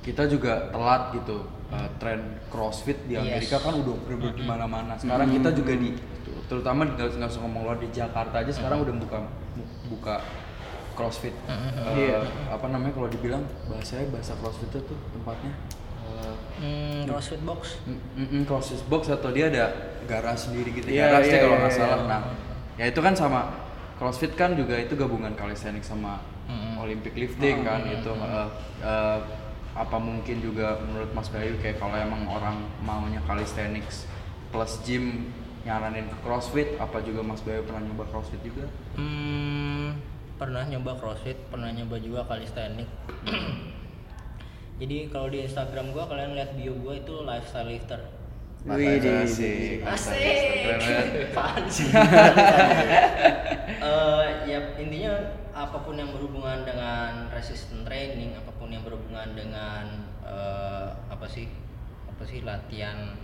[0.00, 3.26] kita juga telat gitu Eh, tren CrossFit di Yes.
[3.26, 4.94] Amerika kan udah bener di mana-mana.
[4.94, 5.98] Sekarang kita juga di
[6.46, 9.18] terutama di nggak usah ngomong luar di Jakarta aja sekarang udah buka
[9.90, 10.14] buka
[10.94, 11.34] CrossFit.
[11.50, 12.22] Eh, Iya.
[12.54, 15.58] Apa namanya kalau dibilang bahasanya bahasa CrossFit itu tuh tempatnya
[16.56, 17.76] Hmm, CrossFit box.
[17.84, 19.64] Mm, mm, mm, CrossFit box atau dia ada
[20.08, 21.80] garasi sendiri gitu Iya, garasi iya, kalau iya, nggak iya.
[21.84, 21.98] salah.
[22.08, 22.20] Nah
[22.76, 23.40] ya itu kan sama
[23.96, 26.20] CrossFit kan juga itu gabungan calisthenics sama
[26.86, 28.48] Olympic lifting kan itu eh,
[28.86, 29.18] eh,
[29.76, 34.08] apa mungkin juga menurut Mas Bayu kayak kalau emang orang maunya calisthenics
[34.54, 35.28] plus gym
[35.66, 38.70] nyaranin ke CrossFit apa juga Mas Bayu pernah nyoba CrossFit juga?
[38.94, 39.98] Hmm,
[40.38, 42.88] pernah nyoba crossfit, pernah nyoba juga calisthenics.
[44.76, 48.00] Jadi kalau di Instagram gua kalian lihat bio gua itu lifestyle lifter.
[48.66, 49.78] Wih, di- Asik.
[49.86, 50.74] Asik.
[51.32, 51.88] Apaan sih?
[53.76, 55.12] Eh, ya intinya
[55.54, 59.84] apa pun yang berhubungan dengan resistance training, apa pun yang berhubungan dengan
[60.26, 61.46] eh, apa sih?
[62.10, 63.14] Apa sih latihan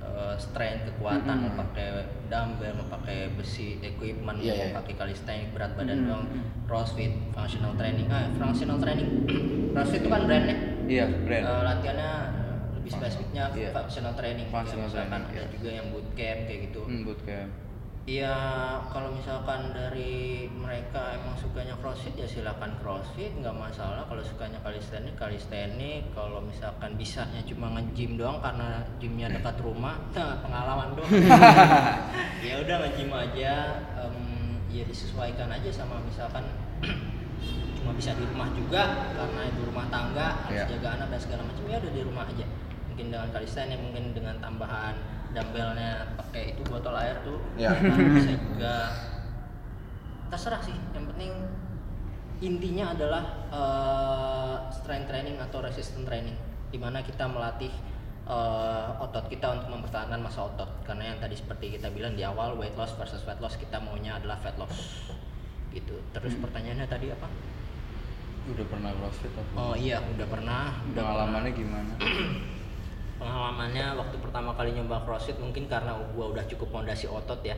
[0.00, 1.88] eh, strength kekuatan mau pakai
[2.26, 4.76] dumbbell pakai besi equipment Iya, mau iya.
[4.76, 6.24] pakai calisthenics berat badan doang
[6.64, 9.08] crossfit functional training ah functional training
[9.72, 10.56] crossfit itu kan brandnya
[10.90, 11.44] Iya, brand.
[11.46, 12.12] Eh, latihannya
[12.74, 13.70] lebih spesifiknya Iya.
[13.70, 15.46] functional training Functional training, ada iya.
[15.48, 17.50] juga yang bootcamp kayak gitu Hmm, bootcamp.
[18.08, 18.32] Iya,
[18.90, 24.02] kalau misalkan dari mereka emang sukanya crossfit ya silakan crossfit, nggak masalah.
[24.08, 26.08] Kalau sukanya calisthenics, calisthenics.
[26.16, 31.12] Kalau misalkan bisanya cuma nge-gym doang karena gymnya dekat rumah, nah, pengalaman doang.
[32.48, 33.54] ya udah nge-gym aja,
[34.00, 34.16] em,
[34.72, 36.42] ya disesuaikan aja sama misalkan
[37.78, 40.76] cuma bisa di rumah juga karena ibu rumah tangga harus Iya.
[40.76, 42.46] jaga anak dan segala macam ya udah di rumah aja.
[42.90, 44.96] Mungkin dengan calisthenics, mungkin dengan tambahan
[45.30, 47.38] dumbbellnya pakai itu botol air tuh.
[47.54, 47.70] Iya.
[47.74, 48.76] Nah, bisa juga.
[50.30, 51.32] Terserah sih yang penting
[52.40, 56.36] intinya adalah eh, strength training atau resistance training.
[56.70, 57.72] Di mana kita melatih
[58.26, 60.70] eh, otot kita untuk mempertahankan masa otot.
[60.86, 64.18] Karena yang tadi seperti kita bilang di awal weight loss versus fat loss kita maunya
[64.18, 65.06] adalah fat loss.
[65.70, 65.98] Gitu.
[66.10, 67.28] Terus pertanyaannya tadi apa?
[68.50, 69.52] Udah pernah crossfit apa?
[69.52, 71.92] oh iya udah pernah udah Pengalamannya gimana?
[73.20, 77.52] pengalamannya waktu pertama kali nyoba crossfit mungkin karena gua udah cukup fondasi otot ya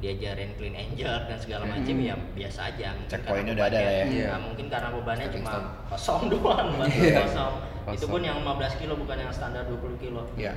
[0.00, 3.78] diajarin clean and jerk dan segala macam ya biasa aja mungkin Checkpointnya karena udah ada
[3.78, 4.04] lah ya.
[4.08, 4.26] Iya.
[4.26, 5.68] nah, mungkin karena bebannya cuma stone.
[5.86, 7.14] kosong doang bantu Iya.
[7.22, 7.54] kosong
[7.92, 10.52] itu pun yang 15 kilo bukan yang standar 20 kilo Iya.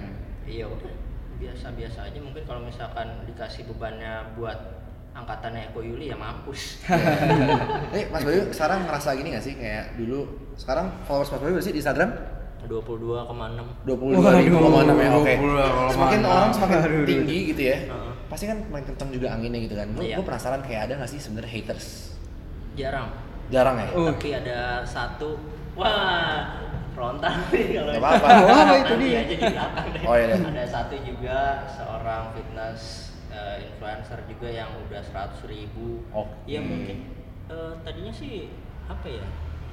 [0.45, 0.93] iya udah
[1.35, 4.55] biasa-biasa aja mungkin kalau misalkan dikasih bebannya buat
[5.11, 6.79] angkatannya Eko Yuli ya mampus
[7.95, 11.71] Eh, Mas Bayu sekarang ngerasa gini gak sih kayak dulu sekarang followers Mas Bayu sih
[11.71, 12.11] di Instagram?
[12.65, 15.33] 22,6 22 ribu koma enam ya, oke.
[15.37, 15.93] 22,6.
[15.93, 17.05] Semakin orang semakin Aduh.
[17.05, 18.11] tinggi gitu ya, Heeh.
[18.25, 19.87] pasti kan makin kenceng juga anginnya gitu kan.
[19.91, 20.17] Gue Iya.
[20.19, 21.87] penasaran kayak ada gak sih sebenarnya haters?
[22.75, 23.07] jarang
[23.47, 23.87] Jarang ya?
[23.93, 24.11] Uh.
[24.11, 25.39] tapi ada satu
[25.73, 26.59] wah
[26.91, 28.27] frontal nih kalau Gak apa-apa.
[28.43, 29.19] Wah, itu dia.
[29.21, 30.01] aja di belakang deh.
[30.03, 30.35] Oh, iya.
[30.35, 31.39] ada satu juga
[31.69, 32.79] seorang fitness
[33.29, 36.31] eh, influencer juga yang udah 100 ribu Oke.
[36.47, 36.97] ya mungkin
[37.47, 38.47] eh, tadinya sih
[38.87, 39.25] apa ya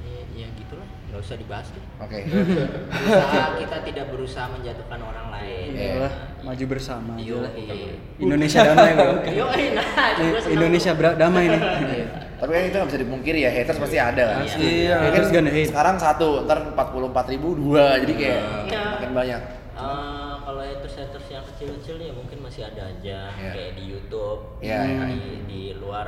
[0.05, 2.18] ya, ya gitulah nggak usah dibahas deh Oke.
[2.92, 5.88] berusaha kita tidak berusaha menjatuhkan orang lain Iya.
[5.94, 7.12] Iyalah, maju bersama.
[7.16, 7.96] Yo, iya.
[8.16, 9.12] Indonesia damai bro.
[9.40, 10.11] Yo, nah,
[10.46, 11.62] Indonesia bra- damai nih.
[12.42, 14.42] Tapi kan itu gak bisa dipungkiri ya, haters pasti ada kan.
[14.44, 14.59] Iya.
[14.61, 15.68] Iya, haters gonna hate.
[15.70, 18.82] Sekarang satu, ntar 44 ribu dua, jadi kayak Iya.
[18.92, 19.40] makin banyak.
[19.72, 23.50] Eh, kalau haters haters yang kecil-kecil ya mungkin masih ada aja Iya.
[23.50, 25.05] kayak di YouTube Iya, di, iya.
[25.09, 26.07] di di luar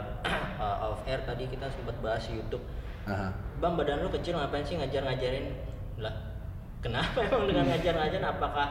[0.60, 2.62] uh, off air tadi kita sempat bahas YouTube
[3.04, 3.28] Aha.
[3.54, 5.46] bang badan lu kecil ngapain sih ngajar-ngajarin
[5.96, 6.14] lah
[6.80, 8.66] kenapa emang dengan ngajar-ngajarin apakah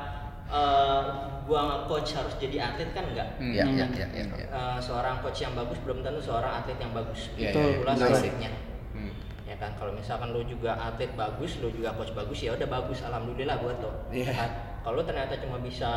[0.45, 1.01] eh,
[1.43, 4.25] gua coach harus jadi atlet kan enggak Iya, iya, iya, iya.
[4.27, 4.47] iya.
[4.47, 8.07] Eh, seorang coach yang bagus belum tentu seorang atlet yang bagus Iya, itu pula Betul
[8.09, 8.29] sih.
[8.29, 8.51] atletnya
[8.93, 9.09] Hmm.
[9.43, 13.01] ya kan kalau misalkan lo juga atlet bagus lo juga coach bagus ya udah bagus
[13.01, 14.29] alhamdulillah buat lo Iya.
[14.29, 14.51] Kan?
[14.81, 15.91] kalau ternyata cuma bisa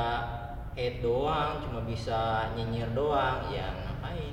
[0.72, 2.18] hate doang cuma bisa
[2.52, 4.32] nyinyir doang ya ngapain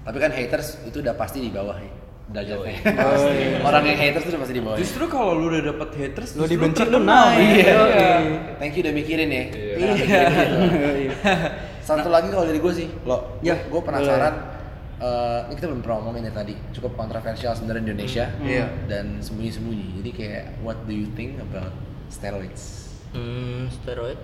[0.00, 1.92] Tapi kan haters itu udah pasti di bawah ya.
[2.30, 2.74] Derajatnya.
[2.78, 2.94] Yoi.
[2.94, 3.42] Pasti.
[3.58, 4.78] Orang yang haters udah pasti di bawah.
[4.78, 7.38] Justru kalau lu udah dapet haters, Lu dibenci lu naik.
[7.58, 7.74] Iya.
[7.74, 8.10] Iya.
[8.56, 9.44] Thank you udah mikirin ya.
[9.50, 9.74] Iya.
[9.90, 11.12] Iya.
[11.90, 14.34] Satu lagi kalau dari gue sih, lo, Ya, gue penasaran.
[15.00, 18.24] eh, ini kita belum pernah ngomongin ya tadi, cukup kontroversial sebenarnya di Indonesia.
[18.38, 18.64] Iya.
[18.86, 19.98] Dan sembunyi-sembunyi.
[19.98, 21.74] Jadi kayak, what do you think about
[22.08, 22.86] steroids?
[23.10, 24.14] hmm, steroid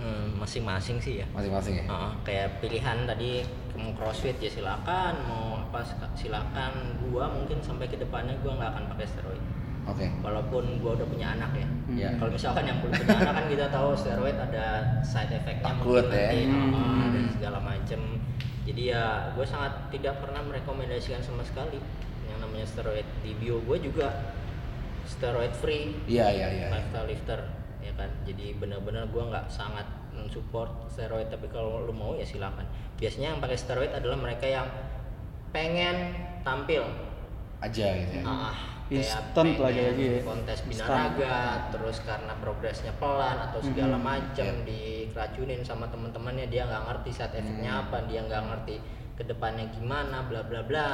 [0.00, 1.84] hmm, masing-masing sih ya Masing-masing ya.
[1.84, 3.44] Heeh, kayak pilihan tadi
[3.80, 5.80] mau crossfit ya silakan mau apa
[6.14, 6.72] silakan
[7.02, 9.44] gua mungkin sampai ke depannya gua nggak akan pakai steroid
[9.88, 10.06] Oke.
[10.20, 12.08] walaupun gua udah punya anak ya Iya.
[12.16, 14.64] kalau misalkan yang belum punya anak kan kita tahu steroid ada
[15.02, 16.30] side effectnya Takut ya.
[16.30, 16.70] nanti, Hmm.
[16.70, 18.00] heeh, dan segala macem
[18.60, 21.80] jadi ya gue sangat tidak pernah merekomendasikan sama sekali
[22.24, 24.36] yang namanya steroid di bio gue juga
[25.02, 26.66] steroid free Iya, iya, iya.
[26.70, 27.40] lifestyle lifter
[27.80, 29.88] ya kan jadi benar-benar gua nggak sangat
[30.20, 32.64] mensupport steroid tapi kalau lu mau ya silakan
[32.94, 34.68] biasanya yang pakai steroid adalah mereka yang
[35.50, 36.84] pengen tampil
[37.60, 38.24] Aja gitu ya.
[38.24, 38.56] ah
[38.90, 40.20] Instant pengen lagi-lagi ya.
[40.22, 40.70] kontes Instant.
[40.70, 41.36] binaraga
[41.70, 44.02] terus karena progresnya pelan atau segala Mhm.
[44.02, 44.64] macam Iya.
[44.64, 47.82] dikeracunin sama teman-temannya dia nggak ngerti side efeknya Hmm.
[47.86, 48.76] apa dia nggak ngerti
[49.14, 50.88] ke depannya gimana bla bla bla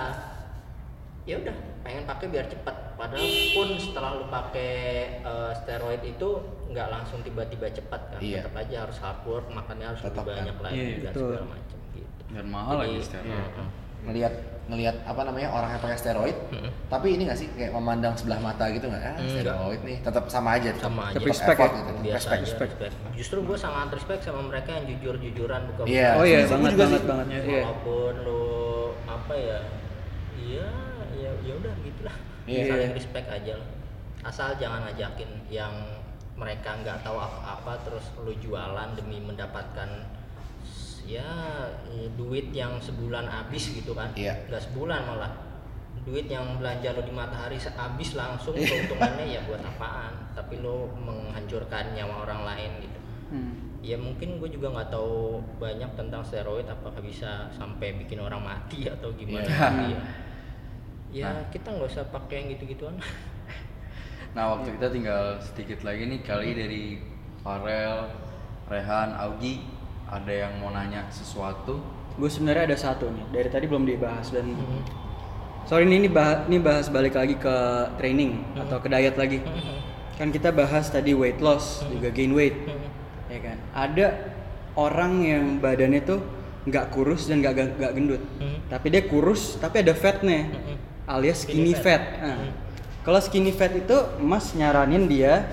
[1.22, 3.22] ya udah pengen pakai biar cepat padahal
[3.52, 4.72] pun setelah lu pakai
[5.20, 6.30] eh, steroid itu
[6.66, 8.42] nggak langsung tiba-tiba cepat kan Iya.
[8.42, 10.38] tetap aja harus hard work makannya harus Tetap lebih kan.
[10.42, 11.28] banyak lagi Iya, dan betul.
[11.28, 13.30] segala macam gitu Dan mahal lagi Jadi, steroid.
[13.32, 13.68] heeh.
[13.98, 14.34] Ngelihat
[14.66, 16.70] ngelihat apa namanya orang yang pakai steroid, Mm-mm.
[16.88, 18.98] tapi ini nggak sih kayak memandang sebelah mata gitu nggak?
[19.00, 19.30] Ah, Enggak.
[19.40, 20.68] steroid nih, tetap sama aja.
[20.68, 21.16] tetap- Sama aja.
[21.20, 21.78] Respect effort ya?
[21.80, 21.90] gitu.
[22.04, 22.42] biasa Respect.
[22.42, 22.94] aja, respect.
[23.14, 26.08] justru gue sangat respect sama mereka yang jujur-jujuran buka Iya.
[26.12, 27.08] Oh iya, Gua banget banget sih.
[27.08, 27.26] banget.
[27.30, 27.62] Iya.
[27.62, 28.42] walaupun lo
[29.08, 29.58] apa ya
[30.36, 30.66] iya
[31.14, 32.62] ya ya udah gitulah Iya.
[32.68, 33.68] saling respect aja lah
[34.24, 35.72] asal jangan ngajakin yang
[36.36, 39.88] mereka nggak tahu apa-apa terus lu jualan demi mendapatkan
[41.02, 41.24] ya
[42.12, 44.34] duit yang sebulan habis gitu kan Iya.
[44.46, 45.32] nggak sebulan malah
[46.02, 51.94] duit yang belanja lo di matahari habis langsung keuntungannya ya buat apaan tapi lo menghancurkan
[51.94, 53.82] nyawa orang lain gitu Hmm.
[53.82, 58.86] ya mungkin gue juga nggak tahu banyak tentang steroid apakah bisa sampai bikin orang mati
[58.86, 59.58] atau gimana Iya.
[59.58, 59.98] tapi ya
[61.10, 61.42] ya Nah.
[61.50, 62.94] kita nggak usah pakai yang gitu-gituan
[64.36, 66.82] Nah waktu kita tinggal sedikit lagi nih kali dari
[67.40, 68.12] Farel,
[68.68, 69.64] Rehan, Augie
[70.12, 71.80] ada yang mau nanya sesuatu?
[72.20, 74.52] Gue sebenarnya ada satu nih dari tadi belum dibahas dan
[75.64, 77.56] sorry nih ini bahas, ini bahas balik lagi ke
[77.96, 79.40] training atau ke diet lagi.
[80.20, 82.68] Kan kita bahas tadi weight loss juga gain weight,
[83.32, 83.56] ya kan?
[83.72, 84.06] Ada
[84.76, 86.20] orang yang badannya tuh
[86.68, 88.20] nggak kurus dan nggak nggak gendut,
[88.68, 90.44] tapi dia kurus tapi ada fatnya,
[91.08, 92.04] alias skinny, Skinny fat.
[92.04, 92.20] fat.
[92.20, 92.65] Nah,
[93.06, 95.46] Kalau skinny fat itu Mas nyaranin dia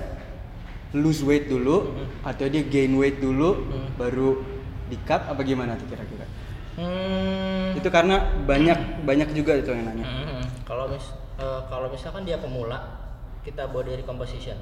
[0.98, 1.94] lose weight dulu
[2.26, 4.42] atau dia gain weight dulu baru
[4.90, 6.26] di cut apa gimana tuh kira-kira?
[6.74, 7.78] Hmm.
[7.78, 10.02] Itu karena banyak banyak juga itu yang nanya.
[10.02, 10.66] Mhm.
[10.66, 13.06] Kalau mis eh, kalau misalkan dia pemula,
[13.46, 14.58] kita body recomposition.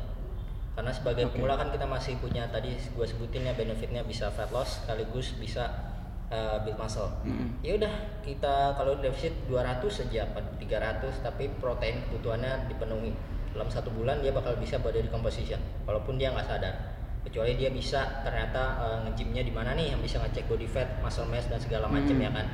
[0.76, 4.84] Karena sebagai pemula kan kita masih punya tadi gue sebutin ya benefitnya bisa fat loss
[4.84, 5.91] sekaligus bisa
[6.32, 7.12] eh, build muscle.
[7.60, 13.12] Ya udah kita kalau defisit 200 saja apa 300 tapi protein kebutuhannya dipenuhi.
[13.52, 16.76] Dalam satu bulan dia bakal bisa body recomposition walaupun dia nggak sadar.
[17.22, 21.28] Kecuali dia bisa ternyata eh, nge-gymnya di mana nih yang bisa ngecek body fat, muscle
[21.28, 22.48] mass dan segala macam ya kan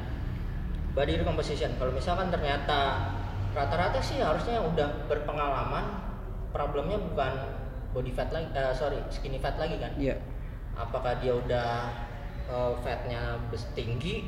[0.91, 3.13] body recomposition kalau misalkan ternyata
[3.53, 5.85] rata-rata sih harusnya udah berpengalaman
[6.49, 7.33] problemnya bukan
[7.93, 10.17] body fat lagi eh, sorry skinny fat lagi kan Iya.
[10.73, 11.69] apakah dia udah
[12.47, 13.37] eh, fatnya
[13.75, 14.27] tinggi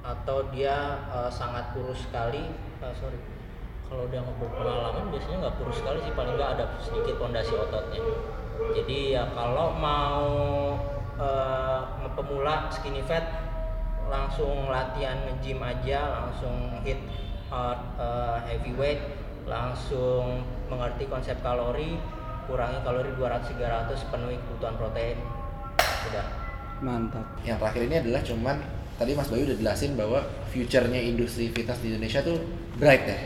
[0.00, 2.50] atau dia eh, sangat kurus sekali.
[2.82, 3.18] Eh, sorry.
[3.90, 6.12] Kalau udah nggak berpengalaman biasanya nggak kurus sekali sih.
[6.14, 8.02] Paling nggak ada sedikit pondasi ototnya.
[8.76, 10.28] Jadi ya kalau mau
[11.18, 11.82] eh,
[12.14, 13.50] pemula skinny fat
[14.10, 16.98] langsung latihan nge-gym aja langsung hit
[17.54, 18.98] uh, uh, heavyweight
[19.46, 21.94] langsung mengerti konsep kalori
[22.50, 25.18] kurangi kalori 200 300 penuhi kebutuhan protein.
[26.10, 26.39] Udah
[26.80, 27.24] Mantap.
[27.42, 28.56] yang terakhir ini adalah cuman
[28.96, 32.40] tadi Mas Bayu udah jelasin bahwa future-nya industri fitness di Indonesia tuh
[32.76, 33.18] bright ya.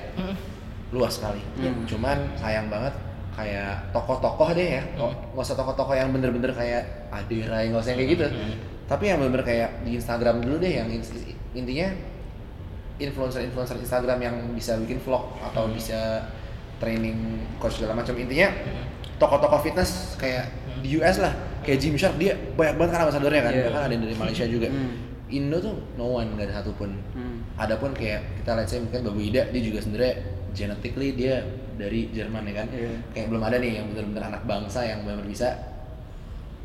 [0.90, 1.42] Luas sekali.
[1.57, 1.82] Hmm.
[1.84, 2.94] cuman sayang banget
[3.32, 4.82] kayak tokoh-tokoh deh ya.
[4.94, 8.26] Nggak- nggak usah tokoh-tokoh yang bener-bener kayak Adira nggak usah yang kayak gitu.
[8.84, 11.02] Tapi yang bener-bener kayak di Instagram dulu deh yang in-
[11.52, 11.88] intinya
[12.96, 16.30] influencer-influencer Instagram yang bisa bikin vlog atau bisa
[16.78, 17.18] training
[17.59, 18.14] coach segala macam.
[18.14, 18.55] Intinya
[19.16, 21.34] tokoh-tokoh fitness kayak di US lah
[21.65, 23.65] kayak Gymshark dia banyak banget kan ambasadornya kan Iya.
[23.67, 24.93] bahkan ada yang dari Malaysia juga Hmm.
[25.27, 27.43] Indo tuh no one nggak ada satupun Hmm.
[27.57, 30.15] ada pun kayak kita lihat saya mungkin Babu Ida dia juga sebenarnya
[30.53, 31.43] genetically dia
[31.75, 32.91] dari Jerman ya kan Iya.
[33.11, 35.49] kayak belum ada nih yang bener-bener anak bangsa yang benar bisa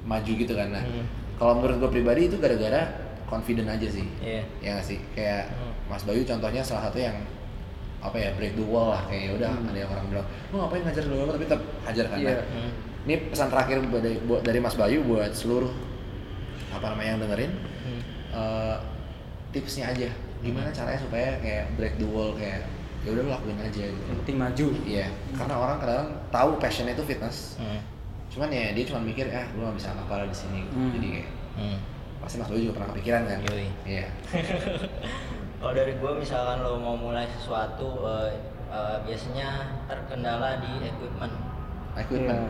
[0.02, 1.06] maju gitu kan nah Hmm.
[1.36, 2.82] kalau menurut gue pribadi itu gara-gara
[3.26, 4.44] confident aja sih Iya.
[4.60, 5.74] ya nggak sih kayak Hmm.
[5.88, 7.16] Mas Bayu contohnya salah satu yang
[8.00, 9.70] apa ya break the wall lah kayak ya udah Hmm.
[9.70, 12.30] ada yang orang bilang lu ngapain ngajar dulu tapi tetap hajar kan Iya.
[12.32, 12.72] Nah, Hmm.
[13.02, 15.72] Ini pesan terakhir buat dari, dari Mas Bayu buat seluruh
[16.70, 18.02] apa namanya yang dengerin Hmm.
[18.32, 18.76] eh,
[19.50, 22.68] tipsnya aja gimana caranya supaya kayak break the wall kayak
[23.02, 24.68] ya udah lu lakuin aja gitu Yang penting maju.
[24.86, 27.80] iya karena orang kadang tahu passionnya itu fitness Hmm.
[28.30, 30.92] cuman ya dia cuma mikir ah gue gak bisa apa-apa di sini Hmm.
[30.94, 31.78] jadi kayak Hmm.
[32.20, 33.68] pasti Mas Bayu juga pernah kepikiran kan Yoi.
[33.86, 34.06] iya
[35.60, 38.32] Kalau dari gue misalkan lo mau mulai sesuatu eh,
[38.70, 39.50] eh, biasanya
[39.86, 41.36] terkendala di equipment.
[41.98, 42.46] Equipment.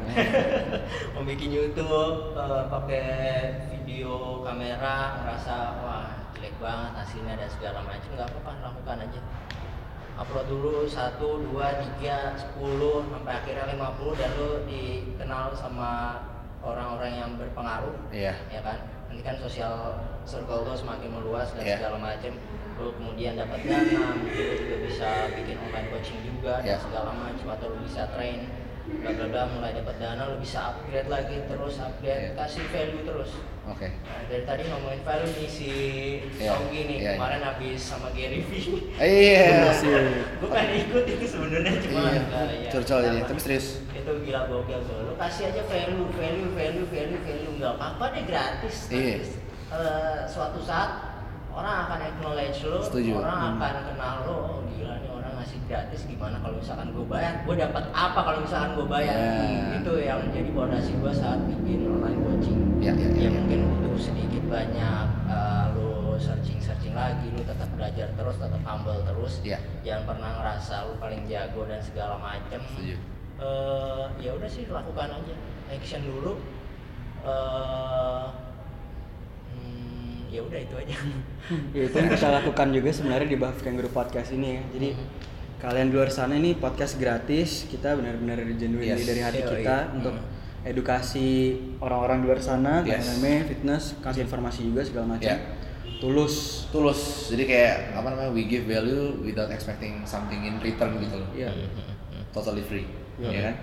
[1.16, 3.06] Mau bikin YouTube eh, pakai
[3.72, 8.10] video kamera ngerasa wah jelek banget hasilnya dan segala macam.
[8.16, 9.22] Nggak apa-apa lakukan aja.
[10.20, 16.20] Upload dulu satu dua tiga sepuluh sampai akhirnya 50 dan lo dikenal sama
[16.60, 18.36] orang-orang yang berpengaruh iya.
[18.52, 18.84] ya kan?
[19.08, 19.96] Nanti kan sosial
[20.28, 21.80] circle lo semakin meluas dan Iya.
[21.80, 22.36] segala macam.
[22.76, 25.10] Lo kemudian dapat dana mungkin lo juga bisa
[25.40, 26.76] bikin online coaching juga Iya.
[26.76, 28.40] dan segala macam atau lo bisa train
[28.92, 32.36] bla bla bla mulai dapat dana lo bisa upgrade lagi terus upgrade Iya.
[32.36, 33.32] kasih value terus
[33.64, 35.72] oke Nah, dari tadi ngomongin value nih si
[36.36, 37.12] Iya, Augie nih iya, iya.
[37.16, 38.52] kemarin habis sama Gary V
[39.00, 39.70] iya
[40.36, 42.70] gue kan ikut itu sebenarnya cuma Iya, enggak, ya.
[42.72, 43.28] curcol ini, Apa?
[43.28, 43.68] tapi serius.
[43.92, 48.24] itu gila gokil gue lu kasih aja value value value value value nggak apa-apa deh
[48.26, 49.22] gratis Iya.
[49.22, 49.38] Nanti,
[49.70, 50.92] eh, suatu saat
[51.52, 53.12] orang akan acknowledge lo Setuju.
[53.18, 53.62] orang Hmm.
[53.62, 55.09] akan kenal lo oh gila nih
[55.70, 57.46] gratis gimana kalau misalkan gue bayar?
[57.46, 59.16] Gue dapat apa kalau misalkan gue bayar?
[59.22, 59.78] Ya.
[59.78, 62.60] itu yang menjadi fondasi gue saat bikin online coaching.
[62.82, 63.30] Ya ya ya.
[63.30, 68.62] Ya, mungkin butuh sedikit banyak eh, lo searching searching lagi lo tetap belajar terus tetap
[68.66, 69.34] humble terus.
[69.46, 69.62] Iya.
[69.86, 72.60] jangan pernah ngerasa lo paling jago dan segala macem.
[72.74, 72.98] Setuju.
[73.40, 75.36] Eh, ya udah sih lakukan aja.
[75.70, 76.42] Action dulu.
[77.30, 78.26] Eh
[79.54, 80.98] hmm, ya udah itu aja.
[81.74, 84.64] Ya, itu yang kita lakukan juga sebenarnya di Buff Kangaroo Podcast ini ya.
[84.70, 84.90] Jadi
[85.60, 89.04] kalian di luar sana ini podcast gratis, kita benar-benar genuine Yes.
[89.04, 89.52] dari hati Yoi.
[89.60, 90.16] kita untuk
[90.64, 91.28] edukasi
[91.80, 93.20] orang-orang di luar sana, Yes.
[93.20, 95.28] MMA, fitness, kasih informasi juga segala macam.
[95.28, 95.38] Ya.
[96.00, 96.64] Tulus.
[96.72, 101.28] tulus jadi kayak apa namanya we give value without expecting something in return gitu loh
[101.36, 101.52] Iya.
[102.32, 102.88] totally free
[103.20, 103.28] Iya.
[103.28, 103.56] ya kan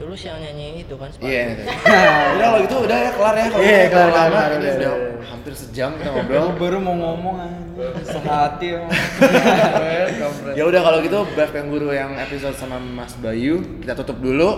[0.00, 1.62] tulus yang nyanyi itu kan iya itu
[2.34, 4.94] udah kalau gitu udah ya kelar ya kalau Iya, gitu, kelar, kelar, udah, udah udah.
[5.22, 7.84] hampir sejam kita Bro, ngobrol baru mau ngomong aja.
[8.02, 8.68] Sehati
[10.58, 14.48] ya udah kalau gitu Buff Kangguru yang episode sama Mas Bayu kita tutup dulu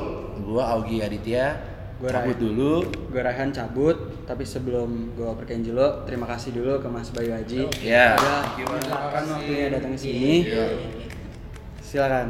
[0.42, 1.58] gua Augie Aditya
[1.98, 2.42] Gua cabut Ray.
[2.42, 2.74] dulu
[3.08, 7.30] Gue Raihan cabut, tapi sebelum gue oper ke Angelo, terima kasih dulu ke Mas Bayu
[7.30, 7.70] Haji.
[7.78, 8.16] Iya.
[8.16, 9.34] Udah Terima menyempatkan kasih.
[9.36, 10.34] waktunya datang ke sini.
[11.78, 12.28] Silakan.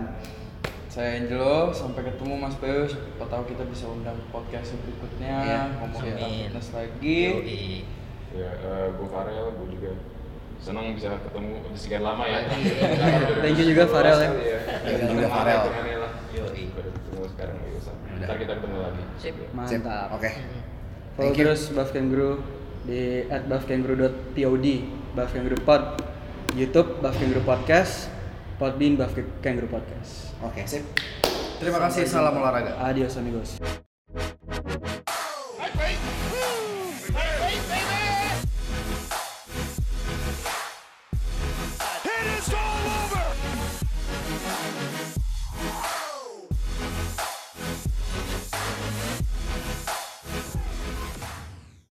[0.92, 2.84] Saya Angelo, sampai ketemu Mas Bayu.
[2.84, 5.60] Siapa tahu kita bisa undang podcast berikutnya, Iya.
[5.80, 7.16] ngomong tentang fitness lagi.
[7.32, 7.64] Yoi.
[8.36, 9.90] Ya, eh, gue Farel, gue juga
[10.60, 12.44] senang bisa ketemu sekian lama ya.
[13.40, 14.30] Thank you juga, Farel, ya.
[14.84, 15.62] Thank you juga, Farel.
[16.36, 16.64] Yoi.
[16.76, 17.70] Ketemu sekarang ya.
[18.28, 19.02] Ntar kita ketemu lagi.
[19.16, 19.34] Sip.
[19.56, 20.08] Mantap.
[20.12, 20.30] oke
[21.12, 21.44] Follow Thank you.
[21.44, 22.40] terus Buff Kangaroo
[22.84, 24.66] di at buffkangaroo.pod,
[25.16, 25.82] Buff Kangaroo Pod,
[26.52, 28.12] YouTube Buff Kangaroo Podcast,
[28.60, 30.31] Podbean Buff Kangaroo Podcast.
[30.42, 30.84] Oke sip
[31.62, 32.74] Terima kasih, salam olahraga.
[32.82, 33.62] Adios amigos.